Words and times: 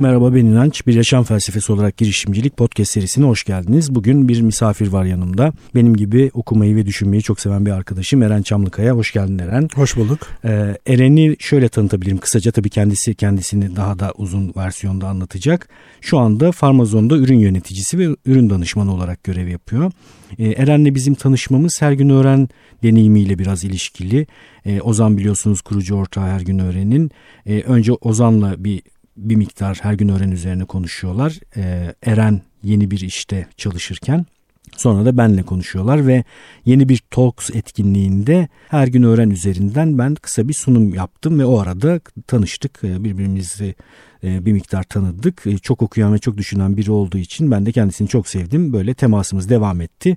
Merhaba 0.00 0.34
ben 0.34 0.44
İnanç. 0.44 0.86
Bir 0.86 0.94
yaşam 0.94 1.24
felsefesi 1.24 1.72
olarak 1.72 1.96
girişimcilik 1.96 2.56
podcast 2.56 2.92
serisine 2.92 3.26
hoş 3.26 3.44
geldiniz. 3.44 3.94
Bugün 3.94 4.28
bir 4.28 4.40
misafir 4.40 4.88
var 4.88 5.04
yanımda. 5.04 5.52
Benim 5.74 5.96
gibi 5.96 6.30
okumayı 6.34 6.76
ve 6.76 6.86
düşünmeyi 6.86 7.22
çok 7.22 7.40
seven 7.40 7.66
bir 7.66 7.70
arkadaşım 7.70 8.22
Eren 8.22 8.42
Çamlıkaya. 8.42 8.92
Hoş 8.92 9.12
geldin 9.12 9.38
Eren. 9.38 9.68
Hoş 9.74 9.96
bulduk. 9.96 10.18
Ee, 10.44 10.76
Eren'i 10.86 11.36
şöyle 11.38 11.68
tanıtabilirim 11.68 12.18
kısaca. 12.18 12.52
Tabii 12.52 12.70
kendisi 12.70 13.14
kendisini 13.14 13.76
daha 13.76 13.98
da 13.98 14.12
uzun 14.16 14.52
versiyonda 14.56 15.08
anlatacak. 15.08 15.68
Şu 16.00 16.18
anda 16.18 16.52
Farmazon'da 16.52 17.16
ürün 17.16 17.38
yöneticisi 17.38 17.98
ve 17.98 18.16
ürün 18.26 18.50
danışmanı 18.50 18.94
olarak 18.94 19.24
görev 19.24 19.48
yapıyor. 19.48 19.92
Ee, 20.38 20.48
Eren'le 20.48 20.94
bizim 20.94 21.14
tanışmamız 21.14 21.82
her 21.82 21.92
gün 21.92 22.08
öğren 22.08 22.48
deneyimiyle 22.82 23.38
biraz 23.38 23.64
ilişkili. 23.64 24.26
Ee, 24.66 24.80
Ozan 24.80 25.16
biliyorsunuz 25.16 25.60
kurucu 25.60 25.94
ortağı 25.94 26.24
her 26.24 26.40
gün 26.40 26.58
öğrenin. 26.58 27.10
Ee, 27.46 27.60
önce 27.60 27.92
Ozan'la 27.92 28.64
bir 28.64 28.82
bir 29.16 29.36
miktar 29.36 29.78
her 29.82 29.94
gün 29.94 30.08
öğren 30.08 30.30
üzerine 30.30 30.64
konuşuyorlar. 30.64 31.38
Ee, 31.56 31.94
Eren 32.02 32.42
yeni 32.62 32.90
bir 32.90 33.00
işte 33.00 33.46
çalışırken 33.56 34.26
sonra 34.76 35.04
da 35.04 35.16
benle 35.16 35.42
konuşuyorlar 35.42 36.06
ve 36.06 36.24
yeni 36.64 36.88
bir 36.88 37.02
Talks 37.10 37.50
etkinliğinde 37.50 38.48
her 38.68 38.88
gün 38.88 39.02
öğren 39.02 39.30
üzerinden 39.30 39.98
ben 39.98 40.14
kısa 40.14 40.48
bir 40.48 40.54
sunum 40.54 40.94
yaptım 40.94 41.38
ve 41.38 41.44
o 41.44 41.58
arada 41.58 42.00
tanıştık. 42.26 42.80
Ee, 42.84 43.04
birbirimizi 43.04 43.64
e, 43.64 43.74
bir 44.22 44.52
miktar 44.52 44.82
tanıdık. 44.82 45.46
E, 45.46 45.58
çok 45.58 45.82
okuyan 45.82 46.14
ve 46.14 46.18
çok 46.18 46.36
düşünen 46.36 46.76
biri 46.76 46.90
olduğu 46.90 47.18
için 47.18 47.50
ben 47.50 47.66
de 47.66 47.72
kendisini 47.72 48.08
çok 48.08 48.28
sevdim. 48.28 48.72
Böyle 48.72 48.94
temasımız 48.94 49.48
devam 49.48 49.80
etti. 49.80 50.16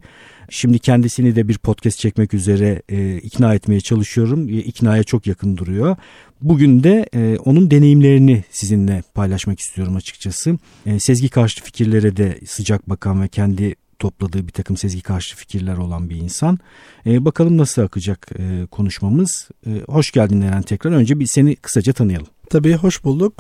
Şimdi 0.49 0.80
kendisini 0.80 1.35
de 1.35 1.48
bir 1.48 1.57
podcast 1.57 1.99
çekmek 1.99 2.34
üzere 2.34 2.81
e, 2.89 3.17
ikna 3.17 3.53
etmeye 3.53 3.81
çalışıyorum. 3.81 4.49
E, 4.49 4.52
iknaya 4.52 5.03
çok 5.03 5.27
yakın 5.27 5.58
duruyor. 5.58 5.95
Bugün 6.41 6.84
de 6.84 7.09
e, 7.16 7.38
onun 7.38 7.71
deneyimlerini 7.71 8.44
sizinle 8.52 9.03
paylaşmak 9.13 9.59
istiyorum 9.59 9.95
açıkçası. 9.95 10.58
E, 10.85 10.99
sezgi 10.99 11.30
karşıtı 11.30 11.63
fikirlere 11.63 12.17
de 12.17 12.39
sıcak 12.45 12.89
bakan 12.89 13.22
ve 13.22 13.28
kendi 13.28 13.75
topladığı 14.00 14.47
bir 14.47 14.52
takım 14.52 14.78
sezgi 14.78 15.02
karşı 15.02 15.35
fikirler 15.35 15.78
olan 15.78 16.09
bir 16.09 16.16
insan. 16.16 16.59
E, 17.06 17.25
bakalım 17.25 17.58
nasıl 17.58 17.81
akacak 17.81 18.30
e, 18.39 18.66
konuşmamız. 18.72 19.50
E, 19.67 19.69
hoş 19.88 20.11
geldin 20.11 20.41
Eren 20.41 20.61
tekrar. 20.61 20.91
Önce 20.91 21.19
bir 21.19 21.25
seni 21.25 21.56
kısaca 21.56 21.94
tanıyalım. 21.94 22.28
Tabii 22.54 22.73
hoş 22.73 23.04
bulduk. 23.04 23.34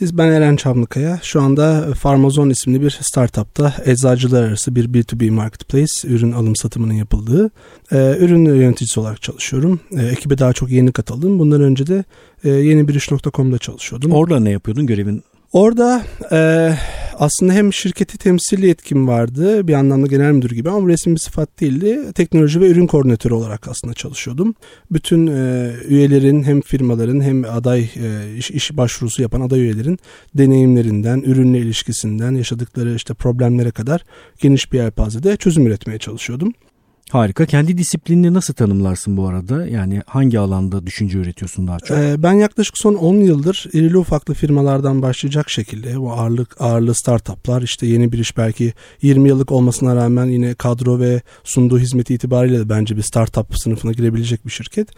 Ben 0.00 0.28
Eren 0.28 0.56
Çamlıkaya. 0.56 1.18
Şu 1.22 1.42
anda 1.42 1.94
Farmazon 1.94 2.50
isimli 2.50 2.82
bir 2.82 2.98
startupta 3.02 3.74
eczacılar 3.84 4.42
arası 4.42 4.74
bir 4.74 4.88
B2B 4.88 5.30
marketplace 5.30 6.08
ürün 6.08 6.32
alım 6.32 6.56
satımının 6.56 6.94
yapıldığı 6.94 7.50
ürün 7.92 8.44
yöneticisi 8.44 9.00
olarak 9.00 9.22
çalışıyorum. 9.22 9.80
Ekibe 9.96 10.38
daha 10.38 10.52
çok 10.52 10.70
yeni 10.70 10.92
katıldım. 10.92 11.38
Bundan 11.38 11.60
önce 11.60 11.86
de 11.86 12.04
yeni 12.44 12.88
bir 12.88 13.00
çalışıyordum. 13.58 14.12
Orada 14.12 14.40
ne 14.40 14.50
yapıyordun? 14.50 14.86
Görevin 14.86 15.24
Orada 15.54 16.02
e, 16.32 16.70
aslında 17.18 17.52
hem 17.52 17.72
şirketi 17.72 18.18
temsili 18.18 18.66
yetkim 18.66 19.08
vardı 19.08 19.68
bir 19.68 19.74
anlamda 19.74 20.06
genel 20.06 20.32
müdür 20.32 20.50
gibi 20.50 20.70
ama 20.70 20.88
resim 20.88 21.14
bir 21.14 21.20
sıfat 21.20 21.60
değildi. 21.60 22.12
Teknoloji 22.14 22.60
ve 22.60 22.68
ürün 22.68 22.86
koordinatörü 22.86 23.34
olarak 23.34 23.68
aslında 23.68 23.94
çalışıyordum. 23.94 24.54
Bütün 24.92 25.26
e, 25.26 25.72
üyelerin 25.88 26.42
hem 26.42 26.60
firmaların 26.60 27.20
hem 27.20 27.44
aday 27.44 27.80
e, 27.80 28.36
iş, 28.36 28.50
iş 28.50 28.76
başvurusu 28.76 29.22
yapan 29.22 29.40
aday 29.40 29.60
üyelerin 29.60 29.98
deneyimlerinden, 30.34 31.22
ürünle 31.26 31.58
ilişkisinden, 31.58 32.34
yaşadıkları 32.34 32.94
işte 32.94 33.14
problemlere 33.14 33.70
kadar 33.70 34.04
geniş 34.40 34.72
bir 34.72 34.78
yelpazede 34.78 35.36
çözüm 35.36 35.66
üretmeye 35.66 35.98
çalışıyordum. 35.98 36.52
Harika. 37.10 37.46
Kendi 37.46 37.78
disiplinini 37.78 38.34
nasıl 38.34 38.54
tanımlarsın 38.54 39.16
bu 39.16 39.28
arada? 39.28 39.66
Yani 39.66 40.02
hangi 40.06 40.38
alanda 40.38 40.86
düşünce 40.86 41.18
üretiyorsun 41.18 41.66
daha 41.66 41.78
çok? 41.80 41.98
Ee, 41.98 42.14
ben 42.18 42.32
yaklaşık 42.32 42.78
son 42.78 42.94
10 42.94 43.14
yıldır 43.14 43.66
irili 43.72 43.98
ufaklı 43.98 44.34
firmalardan 44.34 45.02
başlayacak 45.02 45.50
şekilde 45.50 46.00
bu 46.00 46.12
ağırlık 46.12 46.60
ağırlı 46.60 46.94
startuplar 46.94 47.62
işte 47.62 47.86
yeni 47.86 48.12
bir 48.12 48.18
iş 48.18 48.36
belki 48.36 48.72
20 49.02 49.28
yıllık 49.28 49.52
olmasına 49.52 49.96
rağmen 49.96 50.26
yine 50.26 50.54
kadro 50.54 51.00
ve 51.00 51.22
sunduğu 51.44 51.78
hizmeti 51.78 52.14
itibariyle 52.14 52.58
de 52.58 52.68
bence 52.68 52.96
bir 52.96 53.02
startup 53.02 53.58
sınıfına 53.58 53.92
girebilecek 53.92 54.46
bir 54.46 54.50
şirket. 54.50 54.88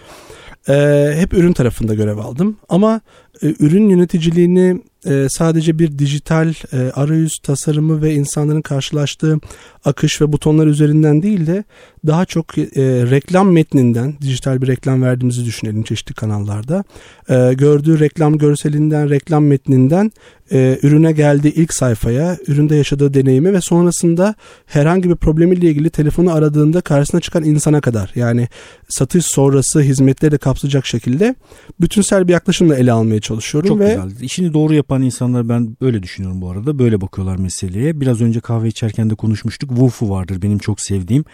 Ee, 0.68 1.14
hep 1.16 1.34
ürün 1.34 1.52
tarafında 1.52 1.94
görev 1.94 2.18
aldım 2.18 2.56
ama 2.68 3.00
ürün 3.42 3.88
yöneticiliğini 3.88 4.80
e, 5.06 5.26
sadece 5.30 5.78
bir 5.78 5.98
dijital 5.98 6.54
e, 6.72 6.90
arayüz 6.90 7.32
tasarımı 7.42 8.02
ve 8.02 8.14
insanların 8.14 8.62
karşılaştığı 8.62 9.38
akış 9.84 10.20
ve 10.20 10.32
butonlar 10.32 10.66
üzerinden 10.66 11.22
değil 11.22 11.46
de 11.46 11.64
daha 12.06 12.24
çok 12.24 12.58
e, 12.58 12.64
reklam 13.10 13.52
metninden 13.52 14.14
dijital 14.20 14.62
bir 14.62 14.66
reklam 14.66 15.02
verdiğimizi 15.02 15.44
düşünelim 15.44 15.82
çeşitli 15.82 16.14
kanallarda. 16.14 16.84
E, 17.28 17.54
gördüğü 17.54 18.00
reklam 18.00 18.38
görselinden 18.38 19.10
reklam 19.10 19.44
metninden 19.44 20.12
e, 20.52 20.78
ürüne 20.82 21.12
geldiği 21.12 21.54
ilk 21.54 21.74
sayfaya 21.74 22.36
üründe 22.46 22.76
yaşadığı 22.76 23.14
deneyimi 23.14 23.52
ve 23.52 23.60
sonrasında 23.60 24.34
herhangi 24.66 25.10
bir 25.10 25.16
problemiyle 25.16 25.70
ilgili 25.70 25.90
telefonu 25.90 26.32
aradığında 26.32 26.80
karşısına 26.80 27.20
çıkan 27.20 27.44
insana 27.44 27.80
kadar 27.80 28.12
yani 28.14 28.48
satış 28.88 29.26
sonrası 29.26 29.80
hizmetleri 29.80 30.32
de 30.32 30.38
kapsayacak 30.38 30.86
şekilde 30.86 31.34
bütünsel 31.80 32.28
bir 32.28 32.32
yaklaşımla 32.32 32.76
ele 32.76 32.92
almaya 32.92 33.20
çalışıyorum. 33.20 33.68
Çok 33.68 33.80
ve... 33.80 33.88
güzel. 34.04 34.20
İşini 34.20 34.54
doğru 34.54 34.74
yapan 34.74 35.02
insanlar 35.02 35.48
ben 35.48 35.76
böyle 35.80 36.02
düşünüyorum 36.02 36.40
bu 36.40 36.50
arada. 36.50 36.78
Böyle 36.78 37.00
bakıyorlar 37.00 37.36
meseleye. 37.36 38.00
Biraz 38.00 38.20
önce 38.20 38.40
kahve 38.40 38.68
içerken 38.68 39.10
de 39.10 39.14
konuşmuştuk. 39.14 39.70
Wufoo 39.70 40.10
vardır 40.10 40.42
benim 40.42 40.58
çok 40.58 40.80
sevdiğim 40.80 41.24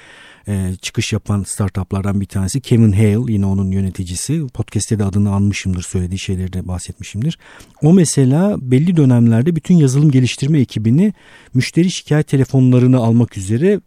e, 0.48 0.74
çıkış 0.82 1.12
yapan 1.12 1.42
startuplardan 1.42 2.20
bir 2.20 2.26
tanesi. 2.26 2.60
Kevin 2.60 2.92
Hale 2.92 3.32
yine 3.32 3.46
onun 3.46 3.70
yöneticisi. 3.70 4.46
Podcast'te 4.54 4.98
de 4.98 5.04
adını 5.04 5.34
anmışımdır 5.34 5.82
söylediği 5.82 6.18
şeyleri 6.18 6.52
de 6.52 6.68
bahsetmişimdir. 6.68 7.38
O 7.82 7.92
mesela 7.92 8.56
belli 8.60 8.96
dönemlerde 8.96 9.56
bütün 9.56 9.74
yazılım 9.74 10.10
geliştirme 10.10 10.60
ekibini 10.60 11.12
müşteri 11.54 11.90
şikayet 11.90 12.28
telefonlarını 12.28 12.98
almak 12.98 13.36
üzere 13.36 13.80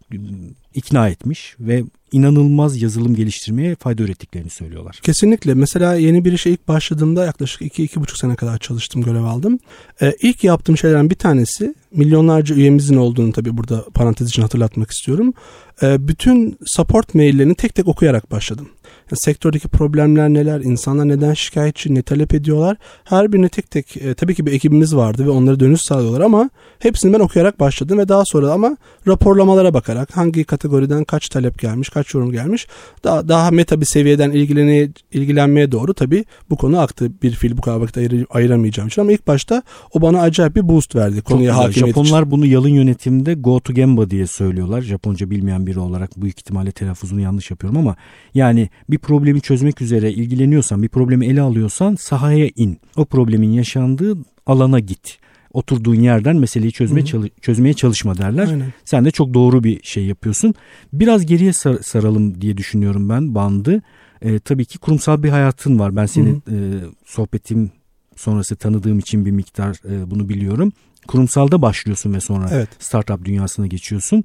ikna 0.76 1.08
etmiş 1.08 1.56
ve 1.60 1.84
inanılmaz 2.12 2.82
yazılım 2.82 3.14
geliştirmeye 3.14 3.74
fayda 3.74 4.02
ürettiklerini 4.02 4.50
söylüyorlar. 4.50 5.00
Kesinlikle. 5.02 5.54
Mesela 5.54 5.94
yeni 5.94 6.24
bir 6.24 6.32
işe 6.32 6.50
ilk 6.50 6.68
başladığımda 6.68 7.24
yaklaşık 7.24 7.62
2-2,5 7.62 8.18
sene 8.18 8.36
kadar 8.36 8.58
çalıştım, 8.58 9.02
görev 9.02 9.24
aldım. 9.24 9.58
Ee, 10.02 10.12
ilk 10.22 10.44
yaptığım 10.44 10.78
şeylerden 10.78 11.10
bir 11.10 11.14
tanesi 11.14 11.74
milyonlarca 11.92 12.54
üyemizin 12.54 12.96
olduğunu 12.96 13.32
tabii 13.32 13.56
burada 13.56 13.84
parantez 13.94 14.28
için 14.28 14.42
hatırlatmak 14.42 14.90
istiyorum. 14.90 15.34
Ee, 15.82 16.08
bütün 16.08 16.58
support 16.66 17.14
maillerini 17.14 17.54
tek 17.54 17.74
tek 17.74 17.88
okuyarak 17.88 18.30
başladım. 18.30 18.68
Yani 19.10 19.18
sektördeki 19.24 19.68
problemler 19.68 20.28
neler, 20.28 20.60
insanlar 20.60 21.08
neden 21.08 21.34
şikayetçi, 21.34 21.94
ne 21.94 22.02
talep 22.02 22.34
ediyorlar. 22.34 22.76
Her 23.04 23.32
birini 23.32 23.48
tek 23.48 23.70
tek 23.70 23.96
e, 23.96 24.14
tabii 24.14 24.34
ki 24.34 24.46
bir 24.46 24.52
ekibimiz 24.52 24.96
vardı 24.96 25.26
ve 25.26 25.30
onlara 25.30 25.60
dönüş 25.60 25.80
sağlıyorlar 25.80 26.20
ama 26.20 26.50
hepsini 26.78 27.12
ben 27.12 27.20
okuyarak 27.20 27.60
başladım 27.60 27.98
ve 27.98 28.08
daha 28.08 28.22
sonra 28.26 28.52
ama 28.52 28.76
raporlamalara 29.06 29.74
bakarak 29.74 30.16
hangi 30.16 30.44
kategoriden 30.66 31.04
kaç 31.04 31.28
talep 31.28 31.58
gelmiş, 31.58 31.88
kaç 31.88 32.14
yorum 32.14 32.32
gelmiş 32.32 32.66
daha, 33.04 33.28
daha 33.28 33.50
meta 33.50 33.80
bir 33.80 33.86
seviyeden 33.86 34.30
ilgilene, 34.30 34.88
ilgilenmeye 35.12 35.72
doğru 35.72 35.94
tabii 35.94 36.24
bu 36.50 36.56
konu 36.56 36.78
aktı. 36.78 37.12
Bir 37.22 37.30
fil 37.30 37.56
bu 37.56 37.60
kadar 37.60 37.76
vakit 37.76 37.96
ayır, 37.96 38.26
ayıramayacağım 38.30 38.88
için 38.88 39.02
ama 39.02 39.12
ilk 39.12 39.26
başta 39.26 39.62
o 39.92 40.02
bana 40.02 40.20
acayip 40.20 40.56
bir 40.56 40.68
boost 40.68 40.96
verdi 40.96 41.20
konuya 41.20 41.56
hakimiyet 41.56 41.96
Japonlar 41.96 42.22
için. 42.22 42.30
bunu 42.30 42.46
yalın 42.46 42.68
yönetimde 42.68 43.34
go 43.34 43.60
to 43.60 43.72
gemba 43.72 44.10
diye 44.10 44.26
söylüyorlar. 44.26 44.82
Japonca 44.82 45.30
bilmeyen 45.30 45.66
biri 45.66 45.78
olarak 45.78 46.10
büyük 46.16 46.38
ihtimalle 46.38 46.72
telaffuzunu 46.72 47.20
yanlış 47.20 47.50
yapıyorum 47.50 47.78
ama 47.78 47.96
yani 48.34 48.68
bir 48.90 48.98
problemi 48.98 49.40
çözmek 49.40 49.82
üzere 49.82 50.12
ilgileniyorsan, 50.12 50.82
bir 50.82 50.88
problemi 50.88 51.26
ele 51.26 51.40
alıyorsan 51.40 51.94
sahaya 51.94 52.48
in. 52.56 52.78
O 52.96 53.04
problemin 53.04 53.52
yaşandığı 53.52 54.16
alana 54.46 54.80
git 54.80 55.18
oturduğun 55.56 56.00
yerden 56.00 56.36
meseleyi 56.36 56.72
çözmeye, 56.72 57.04
çalış, 57.04 57.30
çözmeye 57.40 57.74
çalışma 57.74 58.18
derler. 58.18 58.48
Aynen. 58.48 58.72
Sen 58.84 59.04
de 59.04 59.10
çok 59.10 59.34
doğru 59.34 59.64
bir 59.64 59.82
şey 59.82 60.04
yapıyorsun. 60.06 60.54
Biraz 60.92 61.26
geriye 61.26 61.52
sar, 61.52 61.78
saralım 61.82 62.40
diye 62.40 62.56
düşünüyorum 62.56 63.08
ben 63.08 63.34
bandı. 63.34 63.82
E, 64.22 64.38
tabii 64.38 64.64
ki 64.64 64.78
kurumsal 64.78 65.22
bir 65.22 65.28
hayatın 65.28 65.78
var. 65.78 65.96
Ben 65.96 66.06
senin 66.06 66.36
e, 66.36 66.56
sohbetim 67.04 67.70
sonrası 68.16 68.56
tanıdığım 68.56 68.98
için 68.98 69.26
bir 69.26 69.30
miktar 69.30 69.76
e, 69.90 70.10
bunu 70.10 70.28
biliyorum. 70.28 70.72
Kurumsalda 71.06 71.62
başlıyorsun 71.62 72.14
ve 72.14 72.20
sonra 72.20 72.48
evet. 72.52 72.68
startup 72.78 73.24
dünyasına 73.24 73.66
geçiyorsun 73.66 74.24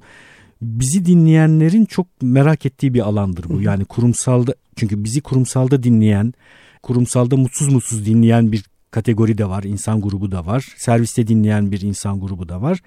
bizi 0.62 1.04
dinleyenlerin 1.04 1.84
çok 1.84 2.06
merak 2.22 2.66
ettiği 2.66 2.94
bir 2.94 3.00
alandır 3.00 3.48
bu. 3.48 3.62
Yani 3.62 3.84
kurumsalda 3.84 4.54
çünkü 4.76 5.04
bizi 5.04 5.20
kurumsalda 5.20 5.82
dinleyen, 5.82 6.34
kurumsalda 6.82 7.36
mutsuz 7.36 7.72
mutsuz 7.72 8.06
dinleyen 8.06 8.52
bir 8.52 8.64
kategori 8.92 9.38
de 9.38 9.48
var, 9.48 9.62
insan 9.62 10.00
grubu 10.00 10.32
da 10.32 10.46
var. 10.46 10.68
Serviste 10.76 11.26
dinleyen 11.26 11.72
bir 11.72 11.80
insan 11.80 12.20
grubu 12.20 12.48
da 12.48 12.62
var. 12.62 12.78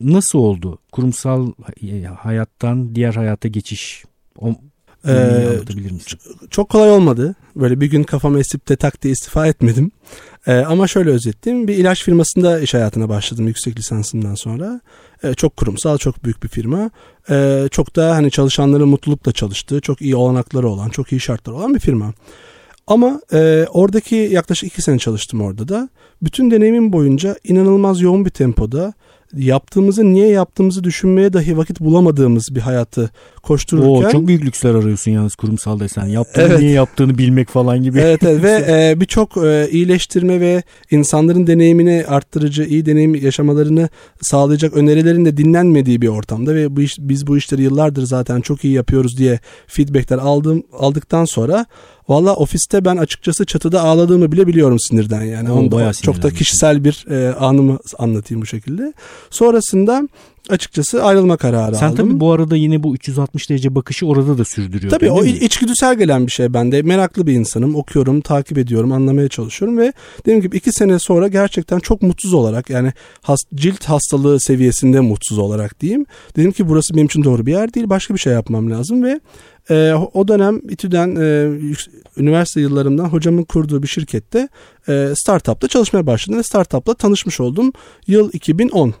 Nasıl 0.00 0.38
oldu? 0.38 0.78
Kurumsal 0.92 1.52
e, 1.82 2.02
hayattan 2.02 2.94
diğer 2.94 3.14
hayata 3.14 3.48
geçiş 3.48 4.04
o 4.38 4.54
ee, 5.08 5.60
çok 6.50 6.68
kolay 6.68 6.90
olmadı. 6.90 7.34
Böyle 7.56 7.80
bir 7.80 7.86
gün 7.86 8.02
kafam 8.02 8.36
esip 8.36 8.68
de 8.68 8.76
tak 8.76 9.02
diye 9.02 9.12
istifa 9.12 9.46
etmedim. 9.46 9.90
Ee, 10.46 10.52
ama 10.52 10.86
şöyle 10.86 11.10
özetleyeyim. 11.10 11.68
Bir 11.68 11.74
ilaç 11.76 12.02
firmasında 12.02 12.60
iş 12.60 12.74
hayatına 12.74 13.08
başladım 13.08 13.46
yüksek 13.46 13.78
lisansımdan 13.78 14.34
sonra. 14.34 14.80
Ee, 15.22 15.34
çok 15.34 15.56
kurumsal, 15.56 15.98
çok 15.98 16.24
büyük 16.24 16.42
bir 16.42 16.48
firma. 16.48 16.90
Ee, 17.30 17.68
çok 17.70 17.96
da 17.96 18.14
hani 18.14 18.30
çalışanların 18.30 18.88
mutlulukla 18.88 19.32
çalıştığı, 19.32 19.80
çok 19.80 20.02
iyi 20.02 20.16
olanakları 20.16 20.68
olan, 20.68 20.88
çok 20.88 21.12
iyi 21.12 21.20
şartları 21.20 21.56
olan 21.56 21.74
bir 21.74 21.80
firma. 21.80 22.12
Ama 22.86 23.20
e, 23.32 23.66
oradaki 23.72 24.16
yaklaşık 24.16 24.72
iki 24.72 24.82
sene 24.82 24.98
çalıştım 24.98 25.40
orada 25.40 25.68
da. 25.68 25.88
Bütün 26.22 26.50
deneyimim 26.50 26.92
boyunca 26.92 27.36
inanılmaz 27.44 28.00
yoğun 28.00 28.24
bir 28.24 28.30
tempoda 28.30 28.92
yaptığımızı 29.36 30.04
niye 30.04 30.28
yaptığımızı 30.28 30.84
düşünmeye 30.84 31.32
dahi 31.32 31.56
vakit 31.56 31.80
bulamadığımız 31.80 32.54
bir 32.54 32.60
hayatı 32.60 33.10
koştururken. 33.44 34.08
Oo, 34.08 34.10
çok 34.10 34.26
büyük 34.26 34.44
lüksler 34.44 34.74
arıyorsun 34.74 35.10
yalnız 35.10 35.34
kurumsal 35.34 35.80
desen. 35.80 36.06
Yaptığını 36.06 36.44
evet. 36.44 36.58
niye 36.58 36.70
yaptığını 36.70 37.18
bilmek 37.18 37.48
falan 37.48 37.82
gibi. 37.82 37.98
Evet, 37.98 38.22
evet. 38.22 38.42
ve 38.42 38.50
e, 38.90 39.00
birçok 39.00 39.36
e, 39.36 39.68
iyileştirme 39.70 40.40
ve 40.40 40.62
insanların 40.90 41.46
deneyimini 41.46 42.04
arttırıcı, 42.08 42.62
iyi 42.64 42.86
deneyim 42.86 43.14
yaşamalarını 43.14 43.88
sağlayacak 44.20 44.76
önerilerin 44.76 45.24
de 45.24 45.36
dinlenmediği 45.36 46.02
bir 46.02 46.08
ortamda 46.08 46.54
ve 46.54 46.76
bu 46.76 46.80
iş, 46.80 46.96
biz 46.98 47.26
bu 47.26 47.36
işleri 47.36 47.62
yıllardır 47.62 48.02
zaten 48.02 48.40
çok 48.40 48.64
iyi 48.64 48.72
yapıyoruz 48.72 49.18
diye 49.18 49.40
feedbackler 49.66 50.18
aldım 50.18 50.62
aldıktan 50.78 51.24
sonra 51.24 51.66
Valla 52.08 52.34
ofiste 52.34 52.84
ben 52.84 52.96
açıkçası 52.96 53.44
çatıda 53.46 53.82
ağladığımı 53.82 54.32
bile 54.32 54.46
biliyorum 54.46 54.78
sinirden 54.80 55.22
yani. 55.22 55.50
Oo, 55.50 55.54
Onda 55.54 55.92
çok 55.92 56.22
da 56.22 56.30
kişisel 56.30 56.84
bir 56.84 57.06
e, 57.10 57.34
anımı 57.34 57.78
anlatayım 57.98 58.42
bu 58.42 58.46
şekilde. 58.46 58.92
Sonrasında 59.30 60.08
açıkçası 60.50 61.04
ayrılma 61.04 61.36
kararı 61.36 61.76
Sen 61.76 61.86
aldım. 61.86 61.96
Sen 61.96 62.06
tabii 62.06 62.20
bu 62.20 62.32
arada 62.32 62.56
yine 62.56 62.82
bu 62.82 62.94
360 62.94 63.50
derece 63.50 63.74
bakışı 63.74 64.06
orada 64.06 64.38
da 64.38 64.44
sürdürüyor. 64.44 64.90
Tabii 64.90 65.10
o 65.10 65.22
mi? 65.22 65.30
içgüdüsel 65.30 65.98
gelen 65.98 66.26
bir 66.26 66.32
şey 66.32 66.54
bende. 66.54 66.82
Meraklı 66.82 67.26
bir 67.26 67.32
insanım. 67.32 67.74
Okuyorum, 67.74 68.20
takip 68.20 68.58
ediyorum, 68.58 68.92
anlamaya 68.92 69.28
çalışıyorum 69.28 69.78
ve 69.78 69.92
dediğim 70.20 70.40
gibi 70.40 70.56
iki 70.56 70.72
sene 70.72 70.98
sonra 70.98 71.28
gerçekten 71.28 71.78
çok 71.78 72.02
mutsuz 72.02 72.34
olarak 72.34 72.70
yani 72.70 72.92
hast, 73.22 73.50
cilt 73.54 73.84
hastalığı 73.84 74.40
seviyesinde 74.40 75.00
mutsuz 75.00 75.38
olarak 75.38 75.80
diyeyim. 75.80 76.06
Dedim 76.36 76.52
ki 76.52 76.68
burası 76.68 76.94
benim 76.94 77.06
için 77.06 77.24
doğru 77.24 77.46
bir 77.46 77.52
yer 77.52 77.74
değil. 77.74 77.88
Başka 77.88 78.14
bir 78.14 78.18
şey 78.18 78.32
yapmam 78.32 78.70
lazım 78.70 79.04
ve 79.04 79.20
e, 79.70 79.92
o 80.12 80.28
dönem 80.28 80.60
İTÜ'den 80.70 81.16
e, 81.16 81.58
üniversite 82.16 82.60
yıllarımdan 82.60 83.04
hocamın 83.04 83.42
kurduğu 83.42 83.82
bir 83.82 83.88
şirkette 83.88 84.48
e, 84.88 85.12
startupta 85.16 85.68
çalışmaya 85.68 86.06
başladım 86.06 86.38
ve 86.38 86.42
startupla 86.42 86.94
tanışmış 86.94 87.40
oldum. 87.40 87.72
Yıl 88.06 88.30
2010. 88.32 88.94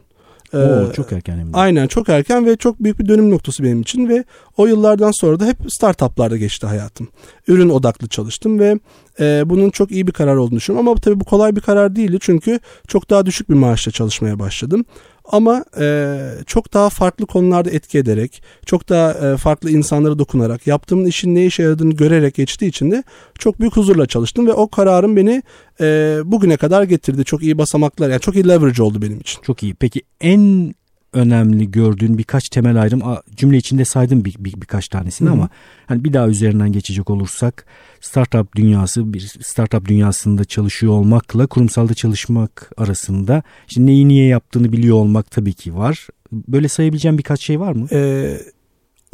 Oo, 0.54 0.90
ee, 0.90 0.92
çok 0.92 1.12
erken 1.12 1.38
hem 1.38 1.52
de. 1.52 1.56
Aynen 1.56 1.86
çok 1.86 2.08
erken 2.08 2.46
ve 2.46 2.56
çok 2.56 2.82
büyük 2.82 2.98
bir 2.98 3.08
dönüm 3.08 3.30
noktası 3.30 3.64
benim 3.64 3.80
için 3.80 4.08
ve 4.08 4.24
o 4.56 4.66
yıllardan 4.66 5.10
sonra 5.10 5.40
da 5.40 5.46
hep 5.46 5.56
startuplarda 5.68 6.36
geçti 6.36 6.66
hayatım. 6.66 7.08
Ürün 7.48 7.68
odaklı 7.68 8.08
çalıştım 8.08 8.58
ve 8.58 8.78
e, 9.20 9.42
bunun 9.46 9.70
çok 9.70 9.90
iyi 9.90 10.06
bir 10.06 10.12
karar 10.12 10.36
olduğunu 10.36 10.56
düşünüyorum 10.56 10.88
ama 10.88 11.00
tabii 11.00 11.20
bu 11.20 11.24
kolay 11.24 11.56
bir 11.56 11.60
karar 11.60 11.96
değildi 11.96 12.18
çünkü 12.20 12.60
çok 12.88 13.10
daha 13.10 13.26
düşük 13.26 13.50
bir 13.50 13.54
maaşla 13.54 13.92
çalışmaya 13.92 14.38
başladım. 14.38 14.84
Ama 15.24 15.64
e, 15.80 16.18
çok 16.46 16.74
daha 16.74 16.90
farklı 16.90 17.26
konularda 17.26 17.70
etki 17.70 17.98
ederek, 17.98 18.42
çok 18.66 18.88
daha 18.88 19.12
e, 19.12 19.36
farklı 19.36 19.70
insanlara 19.70 20.18
dokunarak, 20.18 20.66
yaptığım 20.66 21.06
işin 21.06 21.34
ne 21.34 21.46
işe 21.46 21.62
yaradığını 21.62 21.94
görerek 21.94 22.34
geçtiği 22.34 22.66
için 22.66 22.90
de 22.90 23.04
çok 23.38 23.60
büyük 23.60 23.76
huzurla 23.76 24.06
çalıştım 24.06 24.46
ve 24.46 24.52
o 24.52 24.68
kararım 24.68 25.16
beni 25.16 25.42
e, 25.80 26.18
bugüne 26.24 26.56
kadar 26.56 26.82
getirdi. 26.82 27.24
Çok 27.24 27.42
iyi 27.42 27.58
basamaklar, 27.58 28.10
yani 28.10 28.20
çok 28.20 28.34
iyi 28.34 28.48
leverage 28.48 28.82
oldu 28.82 29.02
benim 29.02 29.20
için. 29.20 29.42
Çok 29.42 29.62
iyi. 29.62 29.74
Peki 29.74 30.02
en 30.20 30.74
önemli 31.14 31.70
gördüğün 31.70 32.18
birkaç 32.18 32.48
temel 32.48 32.82
ayrım 32.82 33.02
cümle 33.36 33.56
içinde 33.56 33.84
saydım 33.84 34.24
bir, 34.24 34.34
bir 34.38 34.52
birkaç 34.60 34.88
tanesini 34.88 35.28
Hı-hı. 35.28 35.34
ama 35.34 35.48
hani 35.86 36.04
bir 36.04 36.12
daha 36.12 36.28
üzerinden 36.28 36.72
geçecek 36.72 37.10
olursak 37.10 37.66
startup 38.00 38.56
dünyası 38.56 39.12
bir 39.12 39.20
startup 39.42 39.88
dünyasında 39.88 40.44
çalışıyor 40.44 40.92
olmakla 40.92 41.46
kurumsalda 41.46 41.94
çalışmak 41.94 42.72
arasında 42.76 43.42
işte 43.68 43.86
neyi 43.86 44.08
niye 44.08 44.26
yaptığını 44.26 44.72
biliyor 44.72 44.96
olmak 44.96 45.30
tabii 45.30 45.52
ki 45.52 45.76
var. 45.76 46.08
Böyle 46.32 46.68
sayabileceğim 46.68 47.18
birkaç 47.18 47.40
şey 47.40 47.60
var 47.60 47.72
mı? 47.72 47.86
Ee, 47.92 48.38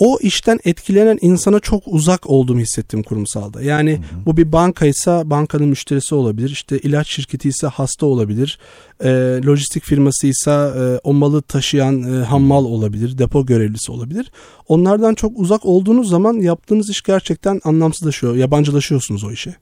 o 0.00 0.18
işten 0.20 0.58
etkilenen 0.64 1.18
insana 1.20 1.60
çok 1.60 1.82
uzak 1.86 2.30
olduğumu 2.30 2.60
hissettim 2.60 3.02
kurumsalda. 3.02 3.62
Yani 3.62 3.92
hı 3.92 3.96
hı. 3.96 4.26
bu 4.26 4.36
bir 4.36 4.52
bankaysa 4.52 5.30
bankanın 5.30 5.68
müşterisi 5.68 6.14
olabilir. 6.14 6.50
İşte 6.50 6.78
ilaç 6.78 7.08
şirketi 7.08 7.48
ise 7.48 7.66
hasta 7.66 8.06
olabilir. 8.06 8.58
E, 9.04 9.10
lojistik 9.46 9.84
firmasıysa 9.84 10.74
e, 10.76 10.98
o 11.04 11.12
malı 11.12 11.42
taşıyan 11.42 12.02
e, 12.02 12.24
hammal 12.24 12.64
olabilir. 12.64 13.18
Depo 13.18 13.46
görevlisi 13.46 13.92
olabilir. 13.92 14.32
Onlardan 14.68 15.14
çok 15.14 15.38
uzak 15.38 15.66
olduğunuz 15.66 16.08
zaman 16.08 16.34
yaptığınız 16.34 16.90
iş 16.90 17.02
gerçekten 17.02 17.60
anlamsızlaşıyor. 17.64 18.36
Yabancılaşıyorsunuz 18.36 19.24
o 19.24 19.32
işe. 19.32 19.54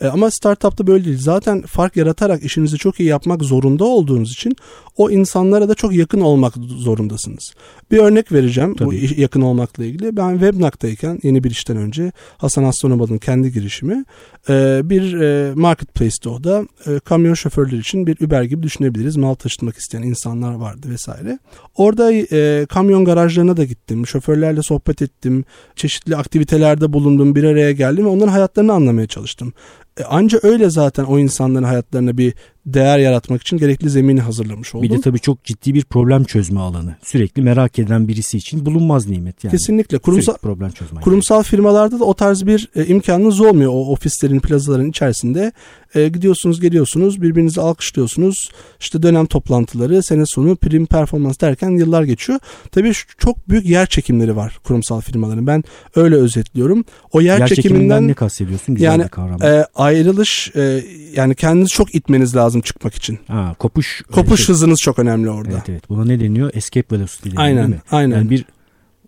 E, 0.00 0.06
ama 0.06 0.30
startupta 0.30 0.86
böyle 0.86 1.04
değil. 1.04 1.18
Zaten 1.20 1.62
fark 1.62 1.96
yaratarak 1.96 2.44
işinizi 2.44 2.78
çok 2.78 3.00
iyi 3.00 3.08
yapmak 3.08 3.42
zorunda 3.42 3.84
olduğunuz 3.84 4.32
için 4.32 4.56
o 4.96 5.10
insanlara 5.10 5.68
da 5.68 5.74
çok 5.74 5.94
yakın 5.94 6.20
olmak 6.20 6.54
zorundasınız. 6.56 7.54
Bir 7.90 7.98
örnek 7.98 8.32
vereceğim 8.32 8.74
Tabii. 8.74 8.88
bu 8.88 9.20
yakın 9.20 9.40
olmakla 9.40 9.79
ilgili. 9.84 10.16
Ben 10.16 10.32
Webnak'tayken 10.32 11.20
yeni 11.22 11.44
bir 11.44 11.50
işten 11.50 11.76
önce 11.76 12.12
Hasan 12.38 12.64
Aslanobal'ın 12.64 13.18
kendi 13.18 13.52
girişimi 13.52 14.04
e, 14.48 14.80
bir 14.84 15.20
e, 15.20 15.54
marketplace'te 15.54 16.28
o 16.28 16.44
da 16.44 16.66
kamyon 17.04 17.34
şoförleri 17.34 17.80
için 17.80 18.06
bir 18.06 18.26
Uber 18.26 18.42
gibi 18.42 18.62
düşünebiliriz. 18.62 19.16
Mal 19.16 19.34
taşıtmak 19.34 19.76
isteyen 19.76 20.02
insanlar 20.02 20.54
vardı 20.54 20.86
vesaire. 20.90 21.38
Orada 21.74 22.10
kamyon 22.66 23.04
garajlarına 23.04 23.56
da 23.56 23.64
gittim. 23.64 24.06
Şoförlerle 24.06 24.62
sohbet 24.62 25.02
ettim. 25.02 25.44
Çeşitli 25.76 26.16
aktivitelerde 26.16 26.92
bulundum. 26.92 27.34
Bir 27.34 27.44
araya 27.44 27.72
geldim 27.72 28.04
ve 28.04 28.08
onların 28.08 28.32
hayatlarını 28.32 28.72
anlamaya 28.72 29.06
çalıştım. 29.06 29.52
E, 30.00 30.04
anca 30.04 30.38
öyle 30.42 30.70
zaten 30.70 31.04
o 31.04 31.18
insanların 31.18 31.64
hayatlarına 31.64 32.18
bir 32.18 32.34
değer 32.66 32.98
yaratmak 32.98 33.42
için 33.42 33.58
gerekli 33.58 33.90
zemini 33.90 34.20
hazırlamış 34.20 34.74
oldum. 34.74 34.88
Bir 34.88 34.96
de 34.96 35.00
tabii 35.00 35.18
çok 35.18 35.44
ciddi 35.44 35.74
bir 35.74 35.84
problem 35.84 36.24
çözme 36.24 36.60
alanı. 36.60 36.96
Sürekli 37.02 37.42
merak 37.42 37.78
eden 37.78 38.08
birisi 38.08 38.36
için 38.36 38.66
bulunmaz 38.66 39.08
nimet 39.08 39.44
yani. 39.44 39.52
Kesinlikle. 39.52 39.98
Kurumsal 39.98 40.36
problem 40.36 40.70
çözme. 40.70 41.00
Kurumsal 41.00 41.42
firmalarda 41.42 42.00
da 42.00 42.04
o 42.04 42.14
tarz 42.14 42.46
bir 42.46 42.68
e, 42.76 42.86
imkanınız 42.86 43.40
olmuyor 43.40 43.70
o 43.72 43.92
ofislerin, 43.92 44.40
plazaların 44.40 44.90
içerisinde. 44.90 45.52
E, 45.94 46.08
gidiyorsunuz, 46.08 46.60
geliyorsunuz, 46.60 47.22
birbirinizi 47.22 47.60
alkışlıyorsunuz. 47.60 48.50
İşte 48.80 49.02
dönem 49.02 49.26
toplantıları, 49.26 50.02
sene 50.02 50.26
sonu, 50.26 50.56
prim 50.56 50.86
performans 50.86 51.40
derken 51.40 51.70
yıllar 51.70 52.02
geçiyor. 52.02 52.38
Tabii 52.72 52.92
çok 53.18 53.48
büyük 53.48 53.66
yer 53.66 53.86
çekimleri 53.86 54.36
var 54.36 54.58
kurumsal 54.64 55.00
firmaların. 55.00 55.46
Ben 55.46 55.64
öyle 55.96 56.14
özetliyorum. 56.14 56.84
O 57.12 57.20
yer, 57.20 57.38
yer 57.38 57.48
çekiminden, 57.48 57.72
çekiminden 57.72 58.08
ne 58.08 58.14
kastediyorsun? 58.14 58.74
Güzel 58.74 58.90
yani, 58.90 59.02
bir 59.02 59.08
kavram. 59.08 59.42
E, 59.42 59.66
ayrılış 59.74 60.52
e, 60.56 60.84
yani 61.16 61.34
kendinizi 61.34 61.70
çok 61.70 61.94
itmeniz 61.94 62.36
lazım 62.36 62.49
çıkmak 62.60 62.94
için. 62.94 63.18
Ha, 63.28 63.54
kopuş 63.58 64.02
kopuş 64.12 64.46
şey. 64.46 64.54
hızınız 64.54 64.78
çok 64.78 64.98
önemli 64.98 65.30
orada. 65.30 65.52
Evet 65.52 65.68
evet. 65.68 65.88
Buna 65.88 66.04
ne 66.04 66.20
deniyor? 66.20 66.50
Escape 66.54 66.96
velocity 66.96 67.28
deniyor 67.28 67.42
aynen, 67.42 67.62
değil 67.62 67.74
mi? 67.74 67.80
Aynen. 67.90 68.16
Yani 68.16 68.30
bir 68.30 68.44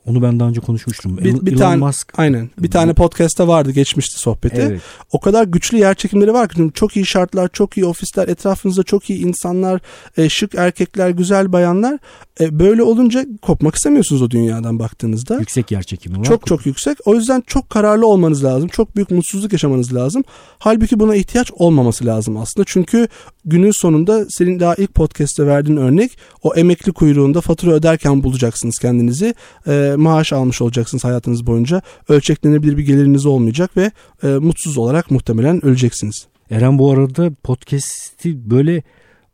onu 0.07 0.23
ben 0.23 0.41
daha 0.41 0.49
önce 0.49 0.61
konuşmuştum. 0.61 1.19
Bir, 1.19 1.47
bir 1.47 1.53
Elon 1.53 1.59
tane, 1.59 1.77
Musk. 1.77 2.13
Aynen. 2.17 2.51
Bir 2.59 2.71
tane 2.71 2.95
podcast'ta 2.95 3.49
vardı 3.49 3.71
geçmişti 3.71 4.21
sohbeti. 4.21 4.61
Evet. 4.61 4.81
O 5.13 5.21
kadar 5.21 5.45
güçlü 5.45 5.79
yer 5.79 5.95
çekimleri 5.95 6.33
var 6.33 6.49
ki 6.49 6.71
çok 6.75 6.97
iyi 6.97 7.07
şartlar, 7.07 7.49
çok 7.53 7.77
iyi 7.77 7.87
ofisler, 7.87 8.29
etrafınızda 8.29 8.83
çok 8.83 9.11
iyi 9.11 9.27
insanlar, 9.27 9.81
e, 10.17 10.29
şık 10.29 10.55
erkekler, 10.55 11.11
güzel 11.11 11.53
bayanlar. 11.53 11.99
E, 12.41 12.59
böyle 12.59 12.83
olunca 12.83 13.27
kopmak 13.43 13.75
istemiyorsunuz 13.75 14.23
o 14.23 14.31
dünyadan 14.31 14.79
baktığınızda. 14.79 15.39
Yüksek 15.39 15.71
yer 15.71 15.83
çekimi 15.83 16.19
var. 16.19 16.25
Çok 16.25 16.47
çok 16.47 16.67
yüksek. 16.67 16.99
O 17.05 17.15
yüzden 17.15 17.43
çok 17.47 17.71
kararlı 17.71 18.07
olmanız 18.07 18.45
lazım. 18.45 18.69
Çok 18.69 18.97
büyük 18.97 19.11
mutsuzluk 19.11 19.53
yaşamanız 19.53 19.95
lazım. 19.95 20.25
Halbuki 20.59 21.01
buna 21.01 21.17
ihtiyaç 21.17 21.51
olmaması 21.53 22.07
lazım 22.07 22.37
aslında. 22.37 22.65
Çünkü 22.69 23.09
günün 23.45 23.81
sonunda 23.81 24.27
senin 24.29 24.61
daha 24.61 24.75
ilk 24.75 24.95
podcast'te 24.95 25.47
verdiğin 25.47 25.77
örnek 25.77 26.19
o 26.43 26.55
emekli 26.55 26.93
kuyruğunda 26.93 27.41
fatura 27.41 27.73
öderken 27.73 28.23
bulacaksınız 28.23 28.79
kendinizi. 28.79 29.35
E, 29.67 29.92
maaş 29.97 30.33
almış 30.33 30.63
olacaksınız 30.63 31.05
hayatınız 31.05 31.47
boyunca. 31.47 31.83
Ölçeklenebilir 32.09 32.77
bir 32.77 32.87
geliriniz 32.87 33.27
olmayacak 33.27 33.77
ve 33.77 33.91
e, 34.23 34.27
mutsuz 34.29 34.79
olarak 34.79 35.11
muhtemelen 35.11 35.65
öleceksiniz. 35.65 36.27
Eren 36.51 36.79
bu 36.79 36.93
arada 36.93 37.31
podcast'i 37.43 38.51
böyle 38.51 38.83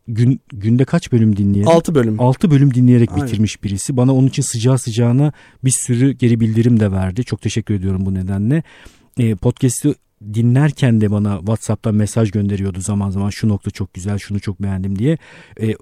gün, 0.09 0.41
günde 0.53 0.85
kaç 0.85 1.13
bölüm 1.13 1.37
dinleyerek? 1.37 1.75
6 1.75 1.95
bölüm. 1.95 2.21
6 2.21 2.51
bölüm 2.51 2.75
dinleyerek 2.75 3.13
Aynen. 3.13 3.27
bitirmiş 3.27 3.65
birisi. 3.65 3.97
Bana 3.97 4.15
onun 4.15 4.27
için 4.27 4.43
sıcağı 4.43 4.79
sıcağına 4.79 5.33
bir 5.65 5.71
sürü 5.71 6.13
geri 6.13 6.41
bildirim 6.41 6.81
de 6.81 6.93
verdi. 6.93 7.25
Çok 7.25 7.43
teşekkür 7.43 7.75
ediyorum 7.75 8.07
bu 8.07 8.15
nedenle. 8.15 8.63
E, 9.19 9.35
podcast'i 9.35 9.95
dinlerken 10.35 11.01
de 11.01 11.11
bana 11.11 11.39
WhatsApp'tan 11.39 11.95
mesaj 11.95 12.31
gönderiyordu 12.31 12.81
zaman 12.81 13.11
zaman 13.11 13.31
şu 13.31 13.49
nokta 13.49 13.71
çok 13.71 13.95
güzel 13.95 14.19
şunu 14.19 14.41
çok 14.41 14.63
beğendim 14.63 14.99
diye. 14.99 15.19
E, 15.61 15.75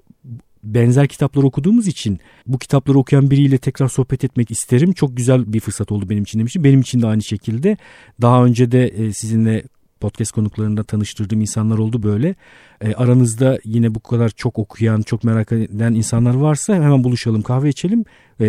benzer 0.73 1.07
kitaplar 1.07 1.43
okuduğumuz 1.43 1.87
için 1.87 2.19
bu 2.47 2.57
kitapları 2.57 2.97
okuyan 2.97 3.31
biriyle 3.31 3.57
tekrar 3.57 3.87
sohbet 3.87 4.23
etmek 4.23 4.51
isterim. 4.51 4.93
Çok 4.93 5.17
güzel 5.17 5.53
bir 5.53 5.59
fırsat 5.59 5.91
oldu 5.91 6.09
benim 6.09 6.23
için 6.23 6.39
demiştim. 6.39 6.63
Benim 6.63 6.81
için 6.81 7.01
de 7.01 7.07
aynı 7.07 7.23
şekilde. 7.23 7.77
Daha 8.21 8.45
önce 8.45 8.71
de 8.71 8.87
e, 8.87 9.13
sizinle 9.13 9.63
podcast 9.99 10.31
konuklarında 10.31 10.83
tanıştırdığım 10.83 11.41
insanlar 11.41 11.77
oldu 11.77 12.03
böyle. 12.03 12.35
E, 12.81 12.93
aranızda 12.93 13.59
yine 13.63 13.95
bu 13.95 13.99
kadar 13.99 14.29
çok 14.29 14.59
okuyan, 14.59 15.01
çok 15.01 15.23
merak 15.23 15.51
eden 15.51 15.93
insanlar 15.93 16.33
varsa 16.33 16.75
hemen 16.75 17.03
buluşalım, 17.03 17.41
kahve 17.41 17.69
içelim 17.69 18.05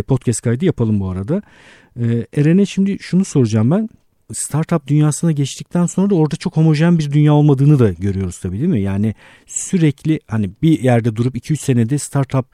podcast 0.07 0.41
kaydı 0.41 0.65
yapalım 0.65 1.01
bu 1.01 1.11
arada. 1.11 1.43
E, 2.01 2.27
Eren'e 2.37 2.67
şimdi 2.67 2.99
şunu 3.01 3.25
soracağım 3.25 3.71
ben 3.71 3.89
startup 4.33 4.87
dünyasına 4.87 5.33
geçtikten 5.33 5.87
sonra 5.87 6.11
da 6.11 6.15
orada 6.15 6.37
çok 6.37 6.57
homojen 6.57 6.99
bir 6.99 7.13
dünya 7.13 7.35
olmadığını 7.35 7.79
da 7.79 7.91
görüyoruz 7.93 8.39
tabii 8.39 8.59
değil 8.59 8.71
mi? 8.71 8.81
Yani 8.81 9.15
sürekli 9.47 10.21
hani 10.27 10.51
bir 10.63 10.81
yerde 10.81 11.17
durup 11.17 11.37
2-3 11.37 11.57
senede 11.57 11.99
startup 11.99 12.47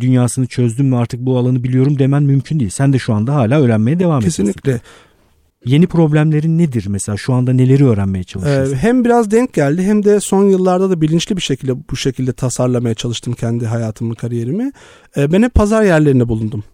dünyasını 0.00 0.46
çözdüm 0.46 0.86
mü 0.86 0.96
artık 0.96 1.20
bu 1.20 1.38
alanı 1.38 1.64
biliyorum 1.64 1.98
demen 1.98 2.22
mümkün 2.22 2.60
değil. 2.60 2.70
Sen 2.70 2.92
de 2.92 2.98
şu 2.98 3.14
anda 3.14 3.34
hala 3.34 3.60
öğrenmeye 3.60 3.98
devam 3.98 4.20
Kesinlikle. 4.20 4.60
ediyorsun. 4.60 4.82
Kesinlikle. 4.82 5.12
Yeni 5.64 5.86
problemlerin 5.86 6.58
nedir 6.58 6.86
mesela 6.88 7.16
şu 7.16 7.32
anda 7.32 7.52
neleri 7.52 7.86
öğrenmeye 7.86 8.24
çalışıyorsun? 8.24 8.74
Ee, 8.74 8.76
hem 8.76 9.04
biraz 9.04 9.30
denk 9.30 9.52
geldi 9.52 9.82
hem 9.82 10.04
de 10.04 10.20
son 10.20 10.44
yıllarda 10.44 10.90
da 10.90 11.00
bilinçli 11.00 11.36
bir 11.36 11.42
şekilde 11.42 11.88
bu 11.90 11.96
şekilde 11.96 12.32
tasarlamaya 12.32 12.94
çalıştım 12.94 13.32
kendi 13.32 13.66
hayatımı, 13.66 14.14
kariyerimi. 14.14 14.72
Ee, 15.16 15.32
ben 15.32 15.42
hep 15.42 15.54
pazar 15.54 15.82
yerlerinde 15.82 16.28
bulundum. 16.28 16.64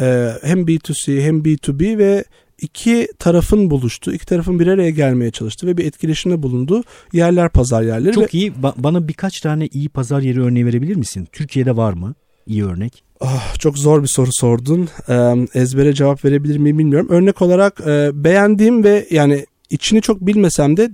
Ee, 0.00 0.32
hem 0.42 0.58
B2C 0.58 1.22
hem 1.22 1.42
B2B 1.42 1.98
ve 1.98 2.24
iki 2.62 3.08
tarafın 3.18 3.70
buluştu, 3.70 4.12
iki 4.12 4.26
tarafın 4.26 4.60
bir 4.60 4.66
araya 4.66 4.90
gelmeye 4.90 5.30
çalıştı 5.30 5.66
ve 5.66 5.76
bir 5.76 5.84
etkileşimde 5.84 6.42
bulundu. 6.42 6.84
Yerler 7.12 7.48
pazar 7.48 7.82
yerleri. 7.82 8.12
Çok 8.12 8.24
ve... 8.24 8.28
iyi. 8.32 8.52
Ba- 8.52 8.74
bana 8.76 9.08
birkaç 9.08 9.40
tane 9.40 9.66
iyi 9.66 9.88
pazar 9.88 10.20
yeri 10.20 10.42
örneği 10.42 10.66
verebilir 10.66 10.96
misin? 10.96 11.28
Türkiye'de 11.32 11.76
var 11.76 11.92
mı? 11.92 12.14
İyi 12.46 12.64
örnek. 12.64 13.04
Oh, 13.20 13.54
çok 13.58 13.78
zor 13.78 14.02
bir 14.02 14.08
soru 14.08 14.30
sordun. 14.32 14.88
Ezbere 15.54 15.92
cevap 15.92 16.24
verebilir 16.24 16.56
miyim 16.56 16.78
bilmiyorum. 16.78 17.08
Örnek 17.10 17.42
olarak 17.42 17.86
beğendiğim 18.24 18.84
ve 18.84 19.06
yani 19.10 19.46
içini 19.70 20.02
çok 20.02 20.20
bilmesem 20.20 20.76
de 20.76 20.90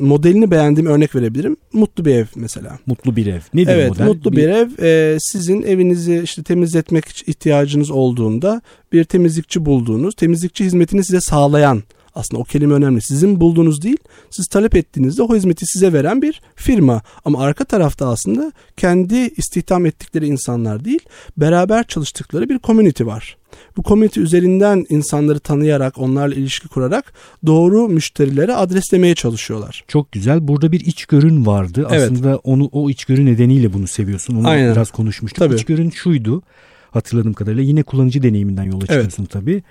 modelini 0.00 0.50
beğendiğim 0.50 0.90
örnek 0.90 1.14
verebilirim. 1.14 1.56
Mutlu 1.72 2.04
bir 2.04 2.14
ev 2.14 2.26
mesela. 2.36 2.78
Mutlu 2.86 3.16
bir 3.16 3.26
ev. 3.26 3.40
Nedir 3.54 3.72
evet, 3.72 3.88
model? 3.88 4.06
mutlu 4.06 4.32
bir, 4.32 4.36
bir 4.36 4.48
ev. 4.48 4.68
E, 4.82 5.16
sizin 5.20 5.62
evinizi 5.62 6.20
işte 6.24 6.42
temizletmek 6.42 7.28
ihtiyacınız 7.28 7.90
olduğunda 7.90 8.62
bir 8.92 9.04
temizlikçi 9.04 9.64
bulduğunuz, 9.64 10.14
temizlikçi 10.14 10.64
hizmetini 10.64 11.04
size 11.04 11.20
sağlayan 11.20 11.82
aslında 12.16 12.42
o 12.42 12.44
kelime 12.44 12.74
önemli. 12.74 13.02
Sizin 13.02 13.40
bulduğunuz 13.40 13.82
değil, 13.82 13.98
siz 14.30 14.46
talep 14.46 14.76
ettiğinizde 14.76 15.22
o 15.22 15.36
hizmeti 15.36 15.66
size 15.66 15.92
veren 15.92 16.22
bir 16.22 16.40
firma. 16.54 17.02
Ama 17.24 17.40
arka 17.40 17.64
tarafta 17.64 18.08
aslında 18.08 18.52
kendi 18.76 19.16
istihdam 19.16 19.86
ettikleri 19.86 20.26
insanlar 20.26 20.84
değil, 20.84 21.00
beraber 21.36 21.86
çalıştıkları 21.86 22.48
bir 22.48 22.58
community 22.58 23.04
var. 23.04 23.36
Bu 23.76 23.82
community 23.82 24.20
üzerinden 24.20 24.86
insanları 24.88 25.38
tanıyarak, 25.38 25.98
onlarla 25.98 26.34
ilişki 26.34 26.68
kurarak 26.68 27.12
doğru 27.46 27.88
müşterilere 27.88 28.54
adreslemeye 28.54 29.14
çalışıyorlar. 29.14 29.84
Çok 29.88 30.12
güzel. 30.12 30.48
Burada 30.48 30.72
bir 30.72 30.80
içgörün 30.80 31.46
vardı. 31.46 31.86
Evet. 31.90 32.02
Aslında 32.02 32.36
onu 32.36 32.68
o 32.72 32.90
içgörü 32.90 33.26
nedeniyle 33.26 33.72
bunu 33.72 33.86
seviyorsun. 33.86 34.36
Onu 34.36 34.48
Aynen. 34.48 34.72
biraz 34.72 34.90
konuşmuştuk. 34.90 35.38
Tabii. 35.38 35.54
İçgörün 35.54 35.90
şuydu 35.90 36.42
hatırladığım 36.90 37.32
kadarıyla. 37.32 37.62
Yine 37.62 37.82
kullanıcı 37.82 38.22
deneyiminden 38.22 38.64
yola 38.64 38.80
çıkıyorsun 38.80 39.22
evet. 39.22 39.30
tabii. 39.30 39.62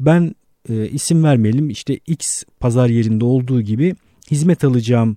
Ben 0.00 0.34
e, 0.68 0.88
isim 0.88 1.24
vermeyelim 1.24 1.70
işte 1.70 1.98
X 2.06 2.42
pazar 2.60 2.88
yerinde 2.88 3.24
olduğu 3.24 3.60
gibi 3.60 3.94
hizmet 4.30 4.64
alacağım 4.64 5.16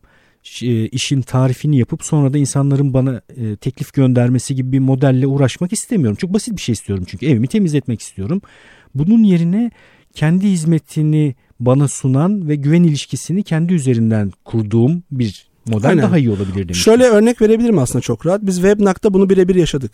işin 0.91 1.21
tarifini 1.21 1.77
yapıp 1.77 2.03
sonra 2.03 2.33
da 2.33 2.37
insanların 2.37 2.93
bana 2.93 3.21
e, 3.37 3.55
teklif 3.55 3.93
göndermesi 3.93 4.55
gibi 4.55 4.71
bir 4.71 4.79
modelle 4.79 5.27
uğraşmak 5.27 5.73
istemiyorum. 5.73 6.15
Çok 6.15 6.33
basit 6.33 6.55
bir 6.55 6.61
şey 6.61 6.73
istiyorum 6.73 7.05
çünkü 7.07 7.25
evimi 7.25 7.47
temizletmek 7.47 8.01
istiyorum. 8.01 8.41
Bunun 8.95 9.23
yerine 9.23 9.71
kendi 10.13 10.47
hizmetini 10.47 11.35
bana 11.59 11.87
sunan 11.87 12.47
ve 12.47 12.55
güven 12.55 12.83
ilişkisini 12.83 13.43
kendi 13.43 13.73
üzerinden 13.73 14.31
kurduğum 14.45 15.03
bir 15.11 15.47
model 15.65 15.89
Aynen. 15.89 16.03
daha 16.03 16.17
iyi 16.17 16.29
olabilir 16.29 16.67
demiş. 16.67 16.83
Şöyle 16.83 17.03
örnek 17.03 17.41
verebilirim 17.41 17.79
aslında 17.79 18.01
çok 18.01 18.25
rahat. 18.25 18.41
Biz 18.41 18.55
Webnak'ta 18.55 19.13
bunu 19.13 19.29
birebir 19.29 19.55
yaşadık. 19.55 19.91